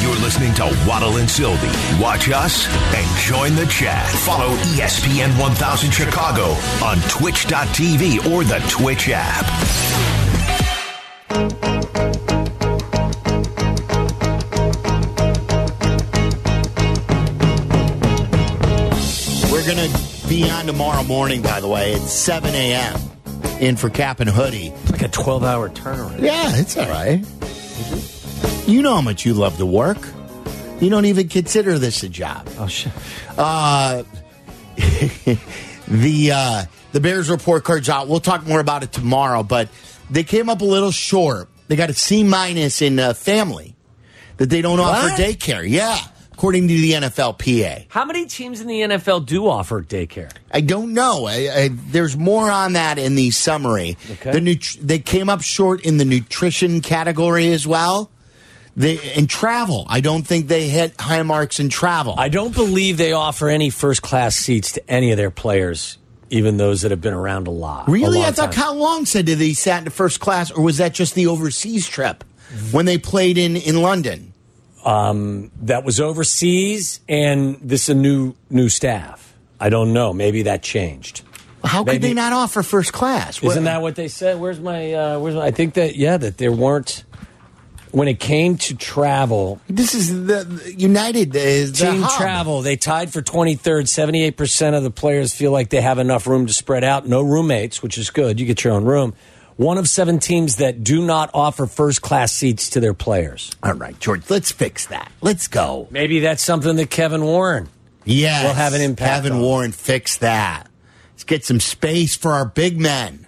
[0.00, 1.66] You're listening to Waddle and Silvy.
[2.00, 4.08] Watch us and join the chat.
[4.08, 9.44] Follow ESPN 1000 Chicago on twitch.tv or the Twitch app.
[19.50, 23.11] We're going to be on tomorrow morning, by the way, at 7 a.m.
[23.62, 24.72] in for Cap and Hoodie.
[24.90, 26.20] Like a 12 hour turnaround.
[26.20, 27.24] Yeah, it's all right.
[28.68, 29.98] You know how much you love to work.
[30.80, 32.48] You don't even consider this a job.
[32.58, 32.92] Oh, shit.
[33.38, 34.02] Uh,
[35.86, 38.08] the uh, the Bears report card's out.
[38.08, 39.68] We'll talk more about it tomorrow, but
[40.10, 41.48] they came up a little short.
[41.68, 43.76] They got a C minus in uh, family
[44.38, 45.68] that they don't offer daycare.
[45.68, 45.98] Yeah,
[46.32, 47.86] according to the NFLPA.
[47.88, 50.30] How many teams in the NFL do offer daycare?
[50.50, 51.26] I don't know.
[51.26, 53.96] I, I, there's more on that in the summary.
[54.10, 54.32] Okay.
[54.32, 58.10] The nut- they came up short in the nutrition category as well.
[58.74, 59.84] They in travel.
[59.88, 62.14] I don't think they hit high marks in travel.
[62.16, 65.98] I don't believe they offer any first class seats to any of their players,
[66.30, 67.86] even those that have been around a lot.
[67.88, 68.62] really, long I thought time.
[68.62, 71.86] Kyle Long said that he sat in first class, or was that just the overseas
[71.86, 72.24] trip
[72.70, 74.31] when they played in in London?
[74.84, 79.34] That was overseas, and this is a new new staff.
[79.60, 80.12] I don't know.
[80.12, 81.22] Maybe that changed.
[81.64, 83.36] How could Maybe- they not offer first class?
[83.38, 84.40] Isn't What- that what they said?
[84.40, 84.92] Where's my?
[84.92, 85.46] Uh, where's my?
[85.46, 87.04] I think that yeah, that there weren't.
[87.92, 92.18] When it came to travel, this is the United is the team hub.
[92.18, 93.86] travel, they tied for 23rd.
[93.86, 97.06] 78% of the players feel like they have enough room to spread out.
[97.06, 98.40] No roommates, which is good.
[98.40, 99.12] You get your own room.
[99.56, 103.50] One of seven teams that do not offer first class seats to their players.
[103.62, 105.12] All right, George, let's fix that.
[105.20, 105.88] Let's go.
[105.90, 107.68] Maybe that's something that Kevin Warren.
[108.04, 108.44] Yes.
[108.44, 109.40] will have an impact Kevin on.
[109.40, 110.68] Warren fix that.
[111.12, 113.26] Let's get some space for our big men.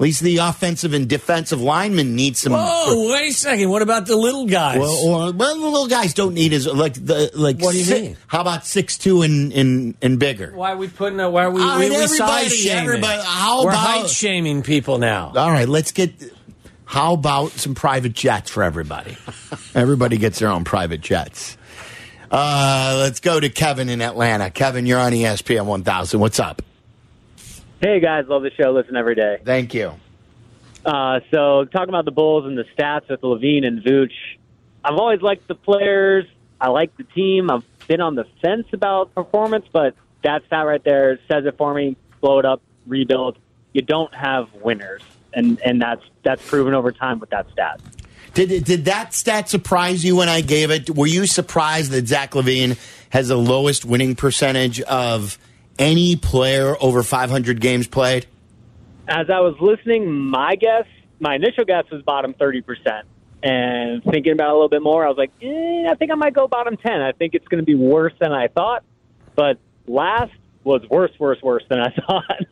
[0.00, 2.54] At least the offensive and defensive linemen need some.
[2.54, 3.68] Whoa, wait a second.
[3.68, 4.78] What about the little guys?
[4.78, 7.60] Well, or well, the little guys don't need as like the like.
[7.60, 8.16] What do you si- mean?
[8.26, 10.52] How about six two and and and bigger?
[10.54, 11.20] why are we putting?
[11.20, 11.60] A, why are we?
[11.60, 12.82] All we, right, we everybody, size shaming?
[12.82, 15.34] everybody, how We're about- height shaming people now.
[15.36, 16.14] All right, let's get.
[16.86, 19.18] How about some private jets for everybody?
[19.74, 21.58] everybody gets their own private jets.
[22.30, 24.48] Uh, let's go to Kevin in Atlanta.
[24.50, 26.20] Kevin, you're on ESPN 1000.
[26.20, 26.62] What's up?
[27.80, 28.72] Hey guys, love the show.
[28.72, 29.38] Listen every day.
[29.42, 29.94] Thank you.
[30.84, 34.12] Uh, so talking about the Bulls and the stats with LaVine and Vooch,
[34.84, 36.26] I've always liked the players.
[36.60, 37.50] I like the team.
[37.50, 41.72] I've been on the fence about performance, but that stat right there says it for
[41.72, 41.96] me.
[42.20, 43.38] Blow it up, rebuild.
[43.72, 45.00] You don't have winners,
[45.32, 47.80] and and that's that's proven over time with that stat.
[48.34, 50.90] Did did that stat surprise you when I gave it?
[50.90, 52.76] Were you surprised that Zach LaVine
[53.08, 55.38] has the lowest winning percentage of
[55.78, 58.26] any player over 500 games played?
[59.08, 60.84] As I was listening, my guess,
[61.18, 62.62] my initial guess was bottom 30%.
[63.42, 66.14] And thinking about it a little bit more, I was like, eh, I think I
[66.14, 67.00] might go bottom 10.
[67.00, 68.84] I think it's going to be worse than I thought.
[69.34, 72.46] But last was worse, worse, worse than I thought.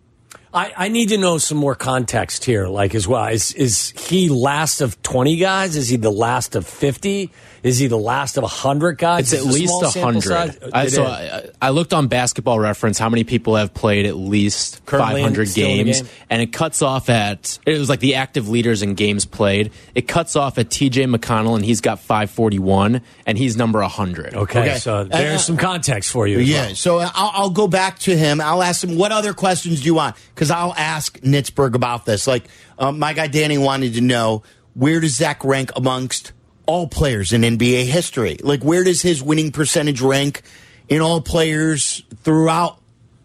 [0.52, 3.26] I, I need to know some more context here, like as well.
[3.26, 5.76] Is is he last of twenty guys?
[5.76, 7.30] Is he the last of fifty?
[7.62, 9.32] Is he the last of a hundred guys?
[9.32, 10.22] It's at Is it a least a hundred.
[10.22, 10.58] size?
[10.72, 11.04] I, so.
[11.04, 15.68] I, I looked on Basketball Reference how many people have played at least 500 still
[15.68, 16.10] in the games, game?
[16.30, 19.72] and it cuts off at it was like the active leaders in games played.
[19.94, 21.04] It cuts off at T.J.
[21.06, 24.34] McConnell, and he's got 541, and he's number 100.
[24.34, 24.78] okay, Okay.
[24.78, 26.38] so there's Uh, some context for you.
[26.38, 26.74] Yeah, well.
[26.74, 28.40] so I'll, I'll go back to him.
[28.40, 32.26] I'll ask him what other questions do you want because I'll ask Nitzberg about this.
[32.26, 32.44] Like
[32.78, 34.42] um, my guy Danny wanted to know
[34.74, 36.32] where does Zach rank amongst
[36.68, 38.36] all players in NBA history?
[38.42, 40.42] Like where does his winning percentage rank
[40.88, 42.78] in all players throughout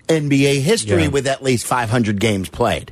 [0.07, 1.07] NBA history Yeah.
[1.09, 2.91] with at least 500 games played?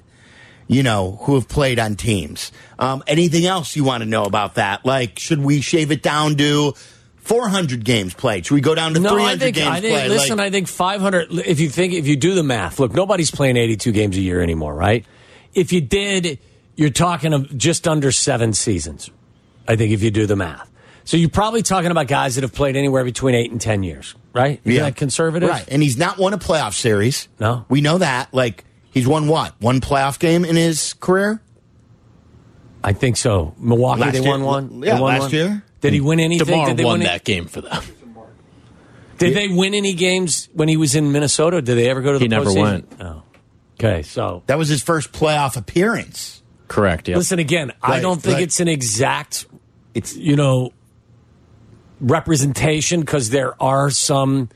[0.67, 2.51] You know who have played on teams.
[2.77, 4.85] Um, anything else you want to know about that?
[4.85, 6.73] Like should we shave it down to
[7.17, 8.45] 400 games played?
[8.45, 10.09] Should we go down to No, 300 I think games I think played?
[10.11, 12.79] listen, Like- I think 500 if you think if you do the math.
[12.79, 15.05] Look, nobody's playing 82 games a year anymore, right?
[15.53, 16.39] If you did,
[16.75, 19.09] you're talking of just under 7 seasons.
[19.67, 20.69] I think if you do the math.
[21.03, 24.15] So you're probably talking about guys that have played anywhere between 8 and 10 years,
[24.33, 24.61] right?
[24.63, 25.49] Is that conservative?
[25.49, 25.65] Right.
[25.67, 27.27] And he's not won a playoff series.
[27.39, 27.65] No.
[27.69, 28.33] We know that.
[28.33, 29.55] Like, he's won what?
[29.59, 31.41] One playoff game in his career?
[32.83, 33.55] I think so.
[33.57, 34.83] Milwaukee, Last they year- won one.
[34.83, 35.31] yeah, won last one?
[35.31, 35.63] year.
[35.81, 36.45] Did he win anything?
[36.47, 37.83] DeMar Did they won win that game for them.
[39.17, 41.61] Did they win any games when he was in Minnesota?
[41.61, 42.61] Did they ever go to the He never postseason?
[42.61, 42.93] went.
[43.01, 43.23] Oh.
[43.79, 46.41] Okay, so That was his first playoff appearance.
[46.67, 47.07] Correct.
[47.07, 47.17] Yeah.
[47.17, 47.73] listen again.
[47.83, 48.43] I don't think right.
[48.43, 49.45] it's an exact,
[49.93, 50.71] It's you know,
[51.99, 54.49] representation because there are some,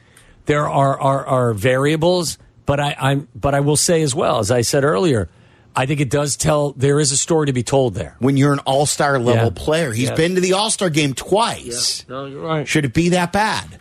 [0.45, 2.37] there are are, are variables.
[2.65, 5.29] But I, I'm, but I will say as well as I said earlier,
[5.75, 8.15] I think it does tell there is a story to be told there.
[8.19, 9.49] when you're an all star level Yeah.
[9.63, 9.91] player.
[9.93, 10.15] He's Yeah.
[10.15, 12.05] been to the all star game twice.
[12.09, 12.67] No, you're right.
[12.67, 13.77] Should it be that bad?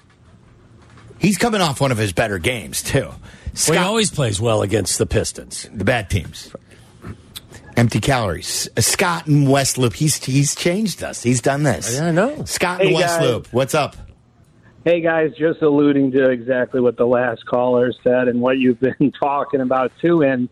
[1.19, 3.07] He's coming off one of his better games too.
[3.07, 3.21] Well,
[3.55, 5.67] Scott, he always plays well against the Pistons.
[5.73, 6.51] the bad teams.
[7.77, 8.69] Empty calories.
[8.77, 9.95] Uh, Scott and West Loop.
[9.95, 11.23] He's he's changed us.
[11.23, 11.97] He's done this.
[11.97, 12.45] Yeah, I know.
[12.45, 13.29] Scott and Hey, West guys.
[13.29, 13.49] Loop.
[13.53, 13.97] What's up?
[14.85, 19.13] Hey guys, just alluding to exactly what the last caller said and what you've been
[19.19, 20.23] talking about too.
[20.23, 20.49] And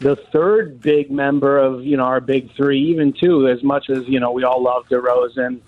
[0.00, 4.06] the third big member of you know our big three, even two, as much as
[4.06, 5.60] you know we all love DeRozan,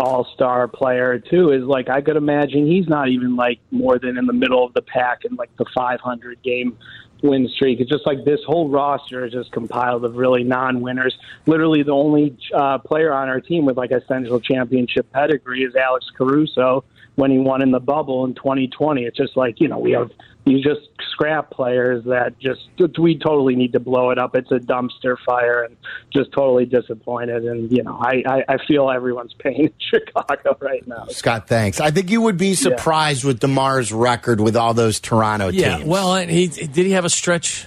[0.00, 4.18] All Star player too, is like I could imagine he's not even like more than
[4.18, 6.76] in the middle of the pack in like the 500 game
[7.22, 7.80] win streak.
[7.80, 11.16] It's just like this whole roster is just compiled of really non-winners.
[11.46, 15.74] Literally, the only uh, player on our team with like a central championship pedigree is
[15.74, 16.84] Alex Caruso
[17.16, 19.02] when he won in the bubble in 2020.
[19.04, 20.10] It's just like you know we have
[20.44, 22.60] you just scrap players that just
[22.98, 24.36] we totally need to blow it up.
[24.36, 25.76] It's a dumpster fire and
[26.12, 27.44] just totally disappointed.
[27.44, 31.06] And you know I I, I feel everyone's pain in Chicago right now.
[31.08, 31.80] Scott, thanks.
[31.80, 35.62] I think you would be surprised with DeMar's record with all those Toronto teams.
[35.62, 35.76] Yeah.
[35.78, 35.88] teams.
[35.88, 37.66] Well, and he did he have a stretch?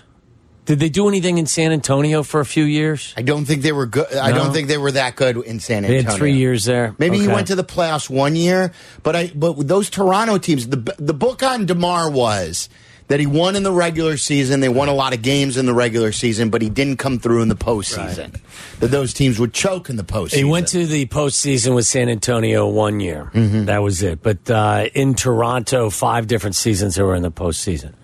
[0.70, 3.16] Did they do anything in San Antonio for a few years?
[3.18, 4.14] I don't think they were good.
[4.14, 6.04] I don't think they were that good in San Antonio.
[6.04, 6.94] They had three years there.
[7.00, 10.96] Maybe he went to the playoffs one year, but I but those Toronto teams, the
[11.00, 12.70] the book on Demar was
[13.08, 14.60] that he won in the regular season.
[14.60, 17.42] They won a lot of games in the regular season, but he didn't come through
[17.42, 18.40] in the postseason.
[18.80, 20.38] That those teams would choke in the postseason.
[20.38, 23.32] He went to the postseason with San Antonio one year.
[23.34, 23.66] Mm-hmm.
[23.66, 24.22] That was it.
[24.22, 27.96] But uh, in Toronto, five different seasons they were in the postseason.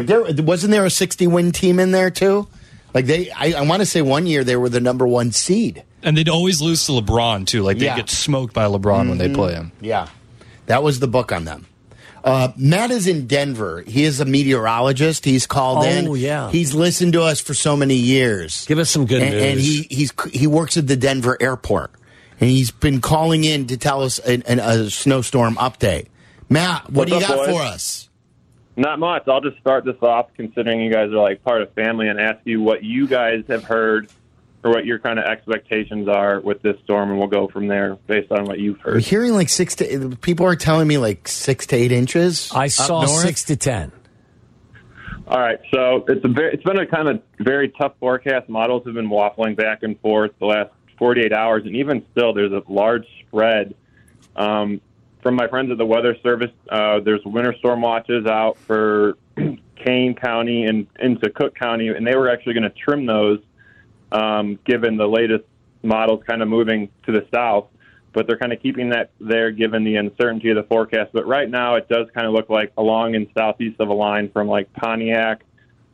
[0.00, 2.48] Like there, wasn't there a sixty win team in there too?
[2.92, 5.84] Like they, I, I want to say one year they were the number one seed.
[6.02, 7.62] And they'd always lose to LeBron too.
[7.62, 7.96] Like they Yeah.
[7.96, 9.70] get smoked by LeBron when they play him.
[9.80, 10.08] Yeah,
[10.66, 11.66] that was the book on them.
[12.22, 13.82] Uh, Matt is in Denver.
[13.86, 15.24] He is a meteorologist.
[15.24, 16.16] He's called Oh, in.
[16.16, 16.50] yeah.
[16.50, 18.66] He's listened to us for so many years.
[18.66, 19.42] Give us some good and, news.
[19.42, 21.92] and he he's he works at the Denver airport,
[22.40, 26.08] and he's been calling in to tell us an, an, a snowstorm update.
[26.50, 27.48] Matt, what do you up, got boys?
[27.56, 28.08] for us?
[28.80, 29.28] Not much.
[29.28, 32.38] I'll just start this off, considering you guys are like part of family, and ask
[32.44, 34.08] you what you guys have heard
[34.64, 37.96] or what your kind of expectations are with this storm, and we'll go from there
[38.06, 39.02] based on what you've We're heard.
[39.02, 42.50] hearing like six to people are telling me like six to eight inches.
[42.54, 43.92] I saw six to ten.
[45.26, 48.48] All right, so it's a very, it's been a kind of very tough forecast.
[48.48, 52.52] Models have been waffling back and forth the last 48 hours, and even still, there's
[52.52, 53.74] a large spread.
[54.36, 54.80] Um,
[55.22, 60.14] from my friends at the Weather Service, uh, there's winter storm watches out for Kane
[60.14, 63.40] County and into Cook County, and they were actually going to trim those,
[64.12, 65.44] um, given the latest
[65.82, 67.66] models kind of moving to the south.
[68.12, 71.10] But they're kind of keeping that there, given the uncertainty of the forecast.
[71.12, 74.30] But right now, it does kind of look like along and southeast of a line
[74.32, 75.44] from like Pontiac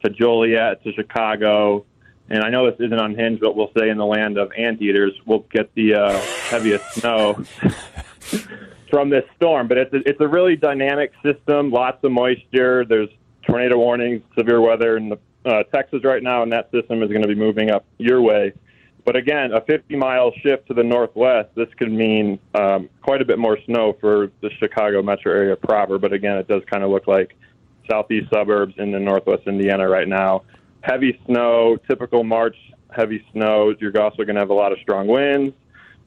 [0.03, 1.85] to Joliet to Chicago.
[2.31, 5.45] And I know this isn't unhinged, but we'll say in the land of anteaters, we'll
[5.51, 7.45] get the uh, heaviest snow
[8.91, 9.69] from this storm.
[9.69, 12.85] But it's a, it's a really dynamic system, lots of moisture.
[12.85, 13.09] There's
[13.43, 17.23] tornado warnings, severe weather in the, uh, Texas right now, and that system is going
[17.23, 18.53] to be moving up your way.
[19.05, 23.25] But again, a 50 mile shift to the northwest, this could mean um, quite a
[23.25, 25.99] bit more snow for the Chicago metro area proper.
[25.99, 27.37] But again, it does kind of look like
[27.89, 30.43] southeast suburbs in the northwest Indiana right now.
[30.81, 32.57] Heavy snow, typical March
[32.97, 33.75] heavy snow.
[33.79, 35.55] You're also going to have a lot of strong winds.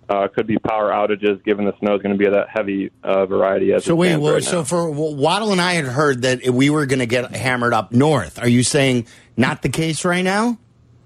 [0.09, 2.89] Uh, could be power outages given the snow is going to be of that heavy
[3.03, 3.73] uh, variety.
[3.73, 6.71] As So wait, well, right so for well, Waddle and I had heard that we
[6.71, 8.39] were going to get hammered up north.
[8.39, 9.05] Are you saying
[9.37, 10.57] not the case right now?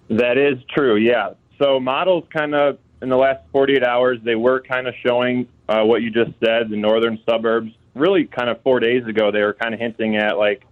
[0.10, 1.32] That is true, yeah.
[1.60, 5.84] So models kind of in the last 48 hours, they were kind of showing uh,
[5.84, 7.72] what you just said, the northern suburbs.
[7.96, 10.66] Really, kind of four days ago, they were kind of hinting at like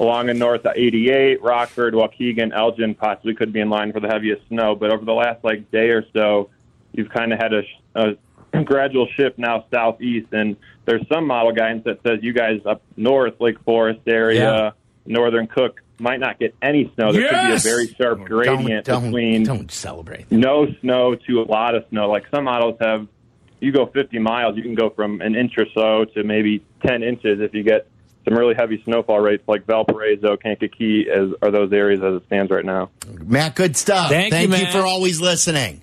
[0.00, 4.08] along and north of 88, Rockford, Waukegan, Elgin possibly could be in line for the
[4.08, 4.74] heaviest snow.
[4.74, 6.50] But over the last like day or so,
[6.96, 8.16] you've kind of had a,
[8.54, 12.82] a gradual shift now southeast, and there's some model guidance that says you guys up
[12.96, 14.70] north, Lake Forest area, Yeah.
[15.04, 17.10] northern Cook might not get any snow.
[17.12, 17.30] There Yes!
[17.30, 20.30] could be a very sharp gradient don't, between don't celebrate.
[20.30, 22.08] no snow to a lot of snow.
[22.10, 23.06] Like some models have,
[23.60, 27.02] you go 50 miles, you can go from an inch or so to maybe 10
[27.02, 27.88] inches if you get
[28.28, 32.50] some really heavy snowfall rates like Valparaiso, Kankakee as are those areas as it stands
[32.50, 32.90] right now.
[33.24, 34.10] Matt, good stuff.
[34.10, 34.72] Thank you, Matt.
[34.72, 35.80] for always listening.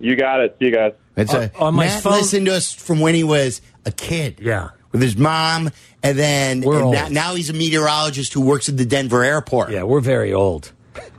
[0.00, 0.56] You got it.
[0.58, 0.92] See you guys.
[1.16, 3.92] It's On- a, on my Matt phone- listened to us from when he was a
[3.92, 4.38] kid.
[4.40, 4.70] Yeah.
[4.92, 5.70] With his mom,
[6.04, 6.94] and then We're and old.
[6.94, 9.70] now, now he's a meteorologist who works at the Denver airport.
[9.72, 10.70] Yeah, we're very old.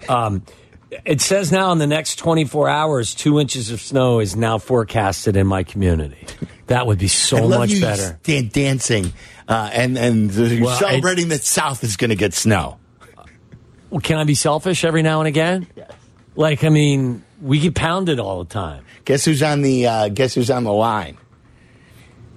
[0.07, 0.43] Um,
[1.03, 5.36] it says now in the next 24 hours, two inches of snow is now forecasted
[5.36, 6.26] in my community.
[6.67, 8.17] That would be I so love much you better.
[8.23, 9.11] dan- dancing
[9.49, 12.78] uh, and and you're Well, I- celebrating that South is going to get snow.
[13.89, 15.67] Well, can I be selfish every now and again?
[15.76, 15.91] Yes.
[16.38, 18.83] Like, I mean, we get pounded all the time.
[19.05, 21.17] Guess who's on the uh, Guess who's on the line?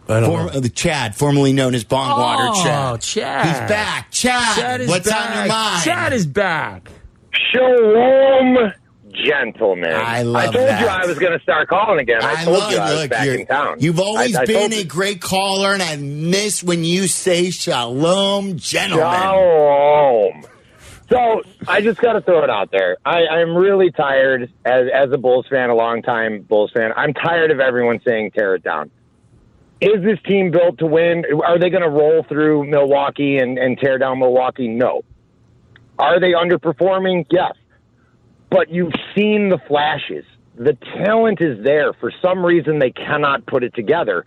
[0.07, 2.94] Form, uh, the Chad, formerly known as Bongwater Oh, Chad.
[2.94, 3.46] Oh, Chad.
[3.46, 4.11] He's back.
[4.11, 5.30] Chad, Chad is what's back.
[5.30, 5.84] on your mind?
[5.84, 6.90] Chad is back.
[7.53, 8.72] Shalom,
[9.12, 9.92] gentlemen.
[9.92, 10.80] I love I told that.
[10.80, 12.22] you I was going to start calling again.
[12.22, 13.76] I, I told love you I was look, back you're- in town.
[13.80, 18.57] You've always I- I been a great caller, and I miss when you say shalom,
[18.57, 19.07] gentlemen.
[19.12, 20.44] Shalom.
[21.11, 22.99] So I just got to throw it out there.
[23.05, 26.93] I, I'm really tired as as a Bulls fan, a long time Bulls fan.
[26.97, 28.91] I'm tired of everyone saying tear it down.
[29.81, 31.25] Is this team built to win?
[31.47, 34.69] Are they going to roll through Milwaukee and, and tear down Milwaukee?
[34.69, 35.03] No.
[35.99, 37.27] Are they underperforming?
[37.31, 37.55] Yes.
[38.51, 40.25] But you've seen the flashes.
[40.57, 41.93] The talent is there.
[41.93, 44.25] For some reason, they cannot put it together.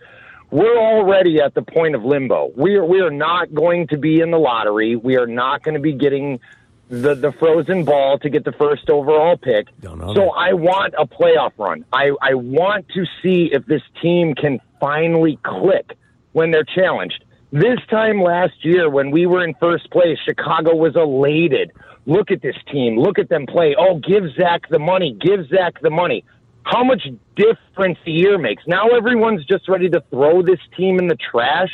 [0.50, 2.52] We're already at the point of limbo.
[2.56, 4.96] We are, we are not going to be in the lottery.
[4.96, 6.40] We are not going to be getting
[6.88, 9.68] the, the frozen ball to get the first overall pick.
[9.82, 10.32] So that.
[10.36, 11.84] I want a playoff run.
[11.92, 15.96] I, I want to see if this team can finally click
[16.32, 17.24] when they're challenged.
[17.52, 21.72] This time last year, when we were in first place, Chicago was elated.
[22.06, 22.98] Look at this team.
[22.98, 23.76] Look at them play.
[23.78, 25.16] Oh, give Zach the money.
[25.20, 26.24] Give Zach the money.
[26.64, 27.06] How much
[27.36, 28.62] difference the year makes.
[28.66, 31.70] Now everyone's just ready to throw this team in the trash.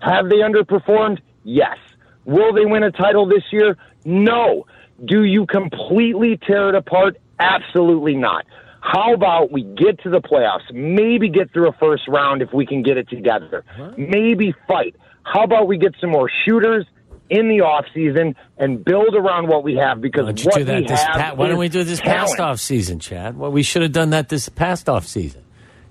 [0.00, 1.18] Have they underperformed?
[1.44, 1.78] Yes.
[2.24, 3.76] Will they win a title this year?
[4.06, 4.66] No.
[5.04, 7.18] Do you completely tear it apart?
[7.38, 8.46] Absolutely not.
[8.80, 10.72] How about we get to the playoffs?
[10.72, 13.64] Maybe get through a first round if we can get it together.
[13.98, 14.94] Maybe fight.
[15.24, 16.86] How about we get some more shooters
[17.28, 20.54] in the off season and build around what we have because Why don't you what
[20.58, 23.36] do that we this have pa- Why don't we do this past off season, Chad?
[23.36, 25.42] Well, we should have done that this past off season.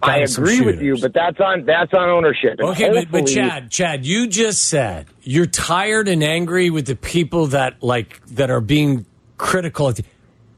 [0.02, 2.60] I agree with you, but that's on that's on ownership.
[2.60, 6.96] And Okay, but, but Chad, Chad, you just said you're tired and angry with the
[6.96, 9.06] people that like that are being
[9.38, 9.94] critical.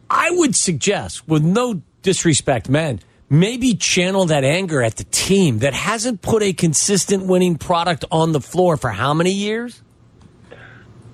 [0.10, 5.74] I would suggest, with no disrespect, man, maybe channel that anger at the team that
[5.74, 9.82] hasn't put a consistent winning product on the floor for how many years?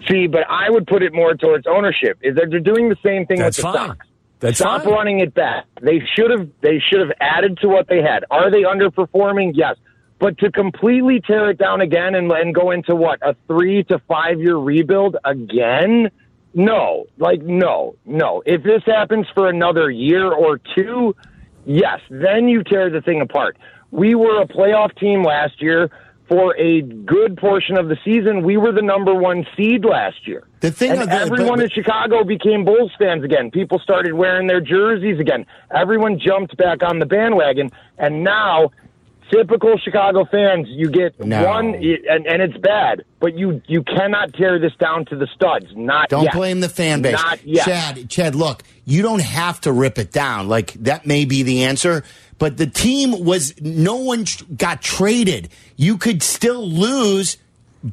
[0.09, 2.19] See, but I would put it more towards ownership.
[2.21, 3.88] Is that they're doing the same thing That's with the fine.
[3.89, 4.07] Sox.
[4.44, 5.68] That's Stop running it back.
[5.82, 6.50] They should have.
[6.60, 8.26] They should have added to what they had.
[8.30, 9.54] Are they underperforming?
[9.56, 9.78] Yes.
[10.20, 14.00] But to completely tear it down again and, and go into what a three to
[14.00, 16.12] five year rebuild again?
[16.54, 18.44] No, like no, no.
[18.46, 21.16] If this happens for another year or two,
[21.66, 23.58] yes, then you tear the thing apart.
[23.91, 25.89] We were a playoff team last year.
[26.30, 30.47] For a good portion of the season, we were the number one seed last year.
[30.61, 33.51] The thing and the- everyone but- in Chicago became Bulls fans again.
[33.51, 35.45] People started wearing their jerseys again.
[35.76, 38.71] Everyone jumped back on the bandwagon, and now,
[39.32, 41.45] typical Chicago fans, you get No.
[41.45, 43.03] one, and, and it's bad.
[43.19, 45.67] But you you cannot tear this down to the studs.
[45.76, 46.34] Not Don't yet.
[46.34, 47.13] blame the fan base.
[47.13, 47.65] Not yet.
[47.65, 50.47] Chad, Chad, look, you don't have to rip it down.
[50.47, 52.03] Like that may be the answer,
[52.44, 54.26] but the team was no one
[54.58, 55.48] got traded.
[55.78, 57.38] You could still lose,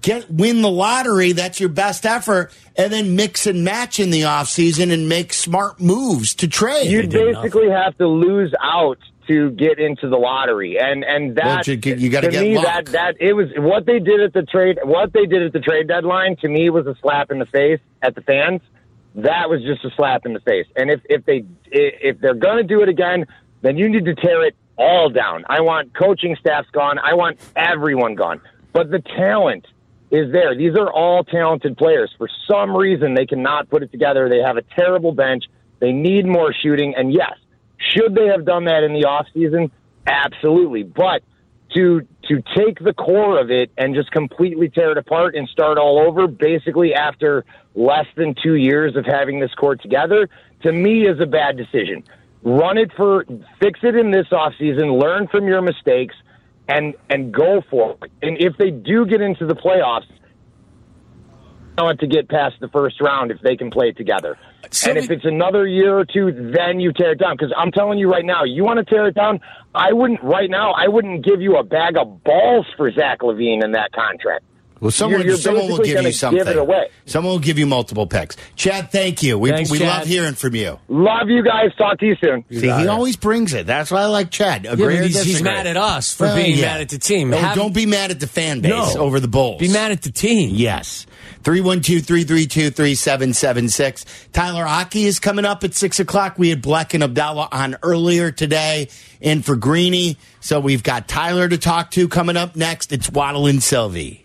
[0.02, 4.22] get win the lottery, that's your best effort, and then mix and match in the
[4.22, 6.90] offseason and make smart moves to trade.
[6.90, 8.98] You did basically have to lose out
[9.28, 12.56] to get into the lottery, and and Well, that you- you gotta to get me
[12.56, 12.64] luck.
[12.64, 14.80] that that it was what they did at the trade.
[14.82, 17.78] What they did at the trade deadline to me was a slap in the face
[18.02, 18.62] at the fans.
[19.14, 20.66] That was just a slap in the face.
[20.74, 23.26] And if if they if they're going to do it again,
[23.62, 25.44] then you need to tear it all down.
[25.48, 26.98] I want coaching staffs gone.
[26.98, 28.40] I want everyone gone.
[28.72, 29.66] But the talent
[30.10, 30.56] is there.
[30.56, 32.10] These are all talented players.
[32.18, 34.28] For some reason, they cannot put it together.
[34.28, 35.44] They have a terrible bench.
[35.80, 36.94] They need more shooting.
[36.96, 37.34] And yes,
[37.78, 39.70] should they have done that in the offseason?
[40.06, 40.82] Absolutely.
[40.82, 41.22] But
[41.74, 45.78] to to take the core of it and just completely tear it apart and start
[45.78, 47.44] all over, basically after
[47.74, 50.28] less than two years of having this core together,
[50.62, 52.04] to me is a bad decision.
[52.42, 53.24] Run it for
[53.60, 56.14] fix it in this offseason, learn from your mistakes,
[56.68, 58.10] and and go for it.
[58.22, 60.06] And if they do get into the playoffs,
[61.82, 64.38] want to get past the first round if they can play together.
[64.70, 67.36] So and if it's another year or two, then you tear it down.
[67.36, 69.40] Because I'm telling you right now, you want to tear it down.
[69.74, 70.72] I wouldn't right now.
[70.72, 74.44] I wouldn't give you a bag of balls for Zach LaVine in that contract.
[74.80, 76.38] Well, someone, you're, you're someone will give you something.
[76.38, 76.88] Give it away.
[77.04, 78.36] Someone will give you multiple picks.
[78.56, 79.38] Chad, thank you.
[79.38, 79.98] We, Thanks, we Chad.
[80.00, 80.78] love hearing from you.
[80.88, 81.74] Love you guys.
[81.76, 82.44] Talk to you soon.
[82.50, 83.66] See, he always brings it.
[83.66, 84.64] That's why I like Chad.
[84.64, 86.66] Agree but or he's, he's mad at us for Well, being yeah.
[86.66, 87.30] mad at the team.
[87.30, 89.02] No, Have- don't be mad at the fan base No.
[89.02, 89.60] over the Bulls.
[89.60, 90.50] Be mad at the team.
[90.54, 91.06] Yes.
[91.42, 94.04] 312-332-3776.
[94.32, 96.38] Tyler Aki is coming up at 6 o'clock.
[96.38, 98.88] We had Black and Abdallah on earlier today
[99.20, 100.16] in for Greeny.
[100.40, 102.92] So we've got Tyler to talk to coming up next.
[102.92, 104.24] It's Waddle and Silvy.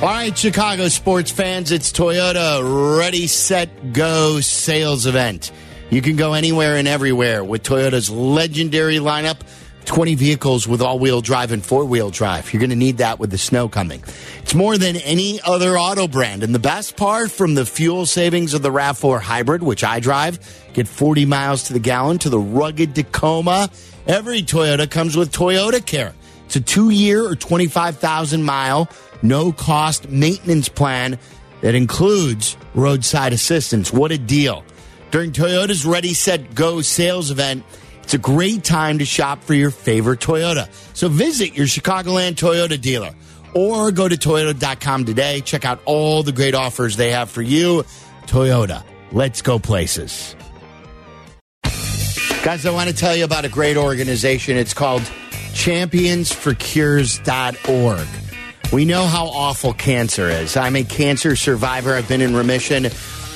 [0.00, 5.52] All right, Chicago sports fans, it's Toyota Ready, Set, Go sales event.
[5.90, 9.40] You can go anywhere and everywhere with Toyota's legendary lineup
[9.84, 12.50] 20 vehicles with all wheel drive and four wheel drive.
[12.50, 14.02] You're going to need that with the snow coming.
[14.40, 16.42] It's more than any other auto brand.
[16.42, 20.38] And the best part from the fuel savings of the RAV4 hybrid, which I drive,
[20.72, 23.68] get 40 miles to the gallon, to the rugged Tacoma.
[24.06, 26.14] Every Toyota comes with Toyota Care.
[26.46, 28.88] It's a two year or 25,000 mile,
[29.22, 31.18] no cost maintenance plan
[31.60, 33.92] that includes roadside assistance.
[33.92, 34.64] What a deal.
[35.10, 37.64] During Toyota's Ready, Set, Go sales event,
[38.02, 40.68] it's a great time to shop for your favorite Toyota.
[40.96, 43.14] So visit your Chicagoland Toyota dealer
[43.54, 45.40] or go to Toyota.com today.
[45.40, 47.84] Check out all the great offers they have for you.
[48.26, 50.34] Toyota, let's go places.
[52.42, 54.56] Guys, I want to tell you about a great organization.
[54.56, 55.02] It's called
[55.52, 58.29] championsforcures.org.
[58.72, 60.56] We know how awful cancer is.
[60.56, 61.92] I'm a cancer survivor.
[61.92, 62.86] I've been in remission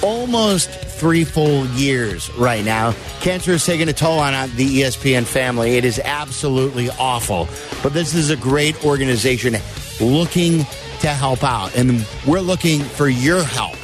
[0.00, 2.94] almost three full years right now.
[3.20, 5.76] Cancer is taking a toll on the ESPN family.
[5.76, 7.48] It is absolutely awful.
[7.82, 9.56] But this is a great organization
[10.00, 10.58] looking
[11.00, 11.74] to help out.
[11.76, 13.74] And we're looking for your help.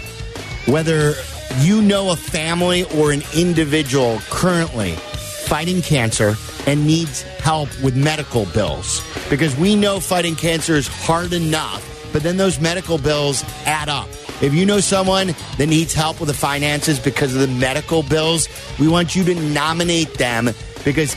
[0.68, 1.14] Whether
[1.62, 6.36] you know a family or an individual currently fighting cancer
[6.66, 12.22] and needs help with medical bills, because we know fighting cancer is hard enough, but
[12.22, 14.08] then those medical bills add up.
[14.42, 18.48] If you know someone that needs help with the finances because of the medical bills,
[18.78, 20.50] we want you to nominate them
[20.84, 21.14] because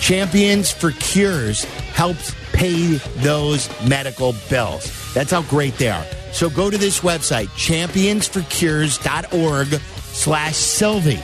[0.00, 1.64] Champions for Cures
[1.94, 4.90] helps pay those medical bills.
[5.14, 6.04] That's how great they are.
[6.32, 11.20] So go to this website, championsforcures.org slash Silvy.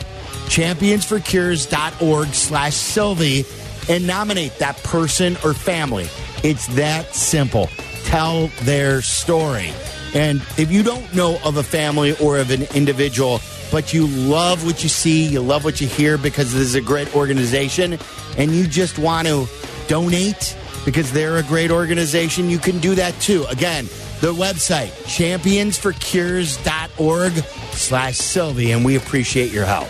[0.49, 3.45] Championsforcures.org slash Silvy
[3.89, 6.09] and nominate that person or family.
[6.43, 7.69] It's that simple.
[8.05, 9.73] Tell their story.
[10.15, 13.41] And if you don't know of a family or of an individual,
[13.71, 16.81] but you love what you see, you love what you hear because this is a
[16.81, 17.99] great organization,
[18.39, 19.47] and you just want to
[19.87, 23.45] donate because they're a great organization, you can do that too.
[23.51, 23.85] Again,
[24.21, 27.33] the website, championsforcures.org
[27.73, 29.89] slash Silvy, and we appreciate your help.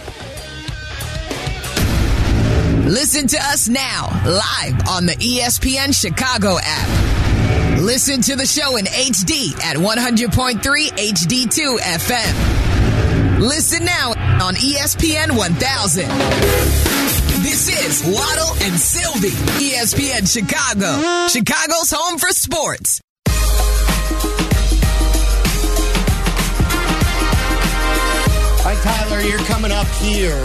[2.99, 7.81] Listen to us now, live on the ESPN Chicago app.
[7.81, 13.39] Listen to the show in HD at 100.3 HD2 FM.
[13.39, 14.09] Listen now
[14.45, 16.09] on ESPN 1000.
[17.41, 19.31] This is Waddle and Silvy,
[19.63, 23.01] ESPN Chicago, Chicago's home for sports.
[28.65, 29.21] Hi, Tyler.
[29.21, 30.43] You're coming up here,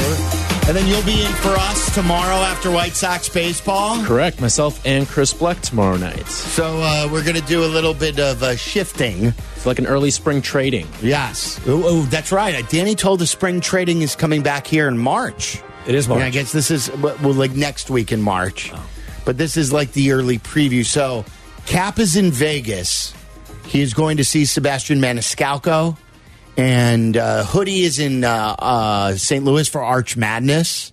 [0.67, 4.03] and then you'll be in for us tomorrow after White Sox baseball.
[4.05, 4.39] Correct.
[4.39, 6.25] Myself and Chris Bleck tomorrow night.
[6.27, 9.33] So uh, we're going to do a little bit of uh, shifting.
[9.55, 10.87] It's like an early spring trading.
[11.01, 11.59] Yes.
[11.67, 12.67] Oh, oh, that's right.
[12.69, 15.61] Danny told us spring trading is coming back here in March.
[15.85, 16.21] It is March.
[16.21, 18.71] Yeah, I guess this is well, like next week in March,
[19.25, 20.85] but this is like the early preview.
[20.85, 21.25] So
[21.65, 23.13] Kap is in Vegas.
[23.65, 25.97] He is going to see Sebastian Maniscalco,
[26.57, 29.43] and uh, Hoodie is in uh, uh, St.
[29.43, 30.91] Louis for Arch Madness.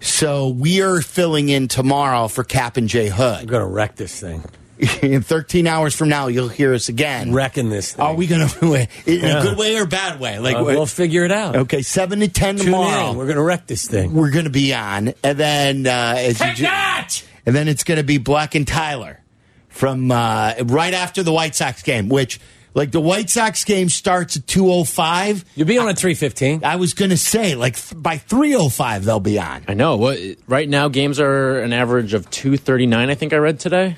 [0.00, 3.40] So we are filling in tomorrow for Kap and Jay Hood.
[3.40, 4.42] I'm going to wreck this thing.
[5.02, 7.34] in 13 hours from now, you'll hear us again.
[7.34, 8.02] Wrecking this thing.
[8.02, 8.88] Are we going to in
[9.20, 9.40] Yeah.
[9.40, 10.38] a good way or bad way?
[10.38, 11.54] Like Uh, we'll figure it out.
[11.54, 13.10] okay, seven to ten Tune tomorrow.
[13.10, 13.16] in.
[13.18, 14.14] We're going to wreck this thing.
[14.14, 17.22] we're going to be on, and then uh, as you Take ju- that!
[17.44, 19.20] and then it's going to be Black and Tyler
[19.68, 22.40] from uh, right after the White Sox game, which
[22.74, 25.44] like the White Sox game starts at two oh five.
[25.54, 26.64] You'll be on at 315.
[26.64, 29.64] I was going to say like th- by three oh five they'll be on.
[29.68, 29.96] I know.
[29.96, 33.10] What right now games are an average of two thirty nine.
[33.10, 33.96] I think I read today.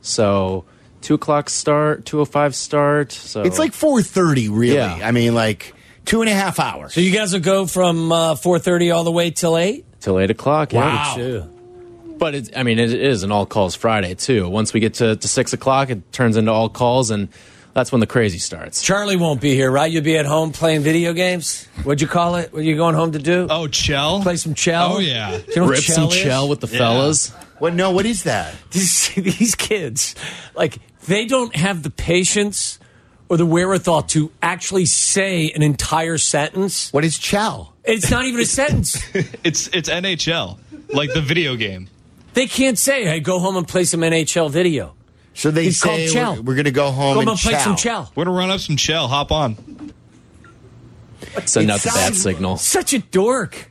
[0.00, 0.64] So
[1.00, 3.12] two o'clock start, two o five start.
[3.12, 4.76] So It's like four thirty, really.
[4.76, 5.00] Yeah.
[5.02, 6.94] I mean, like two and a half hours.
[6.94, 9.84] So you guys will go from uh, 4.30 all the way till 8?
[10.00, 10.70] till eight o'clock.
[10.74, 10.80] Yeah.
[10.80, 11.14] Wow.
[11.16, 11.48] Sure.
[12.18, 14.46] But it, I mean, it is an all calls Friday too.
[14.48, 17.28] Once we get to, to six o'clock, it turns into all calls, and
[17.74, 18.82] that's when the crazy starts.
[18.82, 19.90] Charlie won't be here, right?
[19.90, 21.66] You'll be at home playing video games?
[21.82, 22.52] What'd you call it?
[22.52, 23.46] What are you going home to do?
[23.50, 24.22] Oh, Chell.
[24.22, 24.94] Play some Chell?
[24.94, 25.36] Oh, yeah.
[25.38, 26.14] Do you know what Rip some is?
[26.14, 26.78] shell with the Yeah.
[26.78, 27.30] fellas.
[27.58, 27.74] What?
[27.74, 28.54] No, what is that?
[28.70, 30.14] these, these kids,
[30.54, 32.78] like, they don't have the patience
[33.28, 36.92] or the wherewithal to actually say an entire sentence.
[36.92, 37.72] What is chow?
[37.84, 39.02] It's not even a sentence.
[39.44, 40.58] It's it's NHL,
[40.94, 41.88] like the video game.
[42.34, 44.94] They can't say, "Hey, go home and play some NHL video."
[45.34, 46.34] So they It's called say chow.
[46.34, 48.04] we're, we're going to go home Go and home and play some chow.
[48.04, 48.10] chow.
[48.14, 49.08] We're gonna run up some shell.
[49.08, 49.56] Hop on.
[51.44, 52.56] Send It out the bat sounds- signal.
[52.58, 53.70] Such a dork.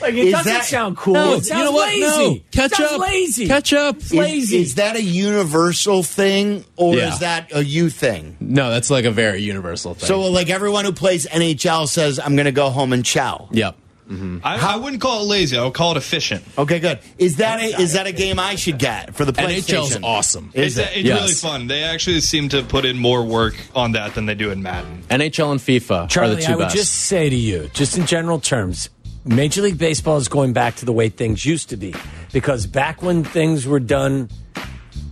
[0.00, 1.14] Like it Is doesn't that- sound cool.
[1.14, 1.88] No, it sounds you know what?
[1.88, 2.04] lazy.
[2.34, 3.00] No, catch sounds up.
[3.00, 3.46] Lazy.
[3.48, 3.96] Catch up.
[3.96, 4.58] Is, lazy.
[4.60, 7.12] is that a universal thing or Yeah.
[7.14, 8.36] is that a you thing?
[8.38, 10.06] No, that's like a very universal thing.
[10.06, 13.76] So, like everyone who plays NHL says, "I'm going to go home and chow." yep.
[14.08, 14.38] Mm-hmm.
[14.44, 15.58] I, I wouldn't call it lazy.
[15.58, 16.44] I would call it efficient.
[16.56, 17.00] Okay, good.
[17.18, 19.80] Is that a, is that a game I should get for the PlayStation?
[19.80, 20.50] NHL's awesome.
[20.54, 20.96] Is it's it?
[20.98, 21.20] it's Yes.
[21.20, 21.66] really fun.
[21.66, 25.02] They actually seem to put in more work on that than they do in Madden.
[25.10, 28.06] NHL and FIFA are Charlie, the two I would just say to you, just in
[28.06, 28.90] general terms,
[29.24, 31.92] Major League Baseball is going back to the way things used to be.
[32.32, 34.28] Because back when things were done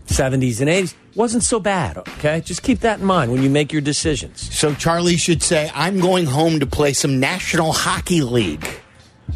[0.06, 2.40] 70s and 80s, wasn't so bad, okay?
[2.40, 4.52] Just keep that in mind when you make your decisions.
[4.56, 8.68] So Charlie should say, "I'm going home to play some National Hockey League."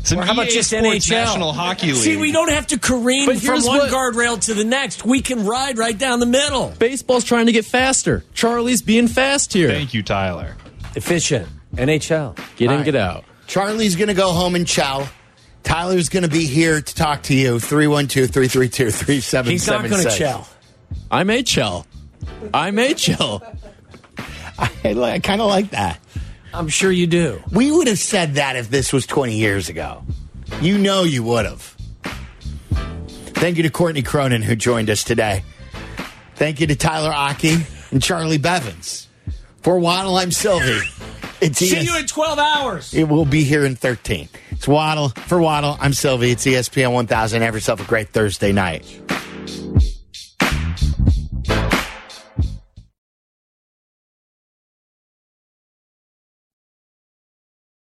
[0.04, 1.10] Some Or how about just Sports NHL?
[1.10, 1.96] National Hockey League.
[1.96, 5.04] See, we don't have to careen But from one what- guardrail to the next.
[5.04, 6.72] We can ride right down the middle.
[6.78, 8.24] Baseball's trying to get faster.
[8.34, 9.68] Charlie's being fast here.
[9.68, 10.56] Thank you, Tyler.
[10.94, 11.48] Efficient.
[11.76, 12.34] NHL.
[12.56, 12.84] Get in, All right.
[12.84, 13.24] get out.
[13.46, 15.06] Charlie's going to go home and chow.
[15.62, 17.58] Tyler's going to be here to talk to you.
[17.60, 19.48] 312 332 3776.
[19.48, 20.46] He's not going to chill.
[21.10, 21.86] I may chill.
[22.54, 23.42] I may chill.
[24.58, 26.00] I, I kind of like that.
[26.58, 27.40] I'm sure you do.
[27.52, 30.02] We would have said that if this was 20 years ago.
[30.60, 31.60] You know you would have.
[33.38, 35.44] Thank you to Courtney Cronin, who joined us today.
[36.34, 37.58] Thank you to Tyler Aki
[37.92, 39.06] and Charlie Bevins.
[39.62, 40.80] For Waddle, I'm Silvy.
[41.40, 42.92] It's See ES- you in 12 hours.
[42.92, 44.28] It will be here in 13.
[44.50, 45.10] It's Waddle.
[45.10, 46.32] For Waddle, I'm Silvy.
[46.32, 47.42] It's ESPN 1000.
[47.42, 48.82] Have yourself a great Thursday night.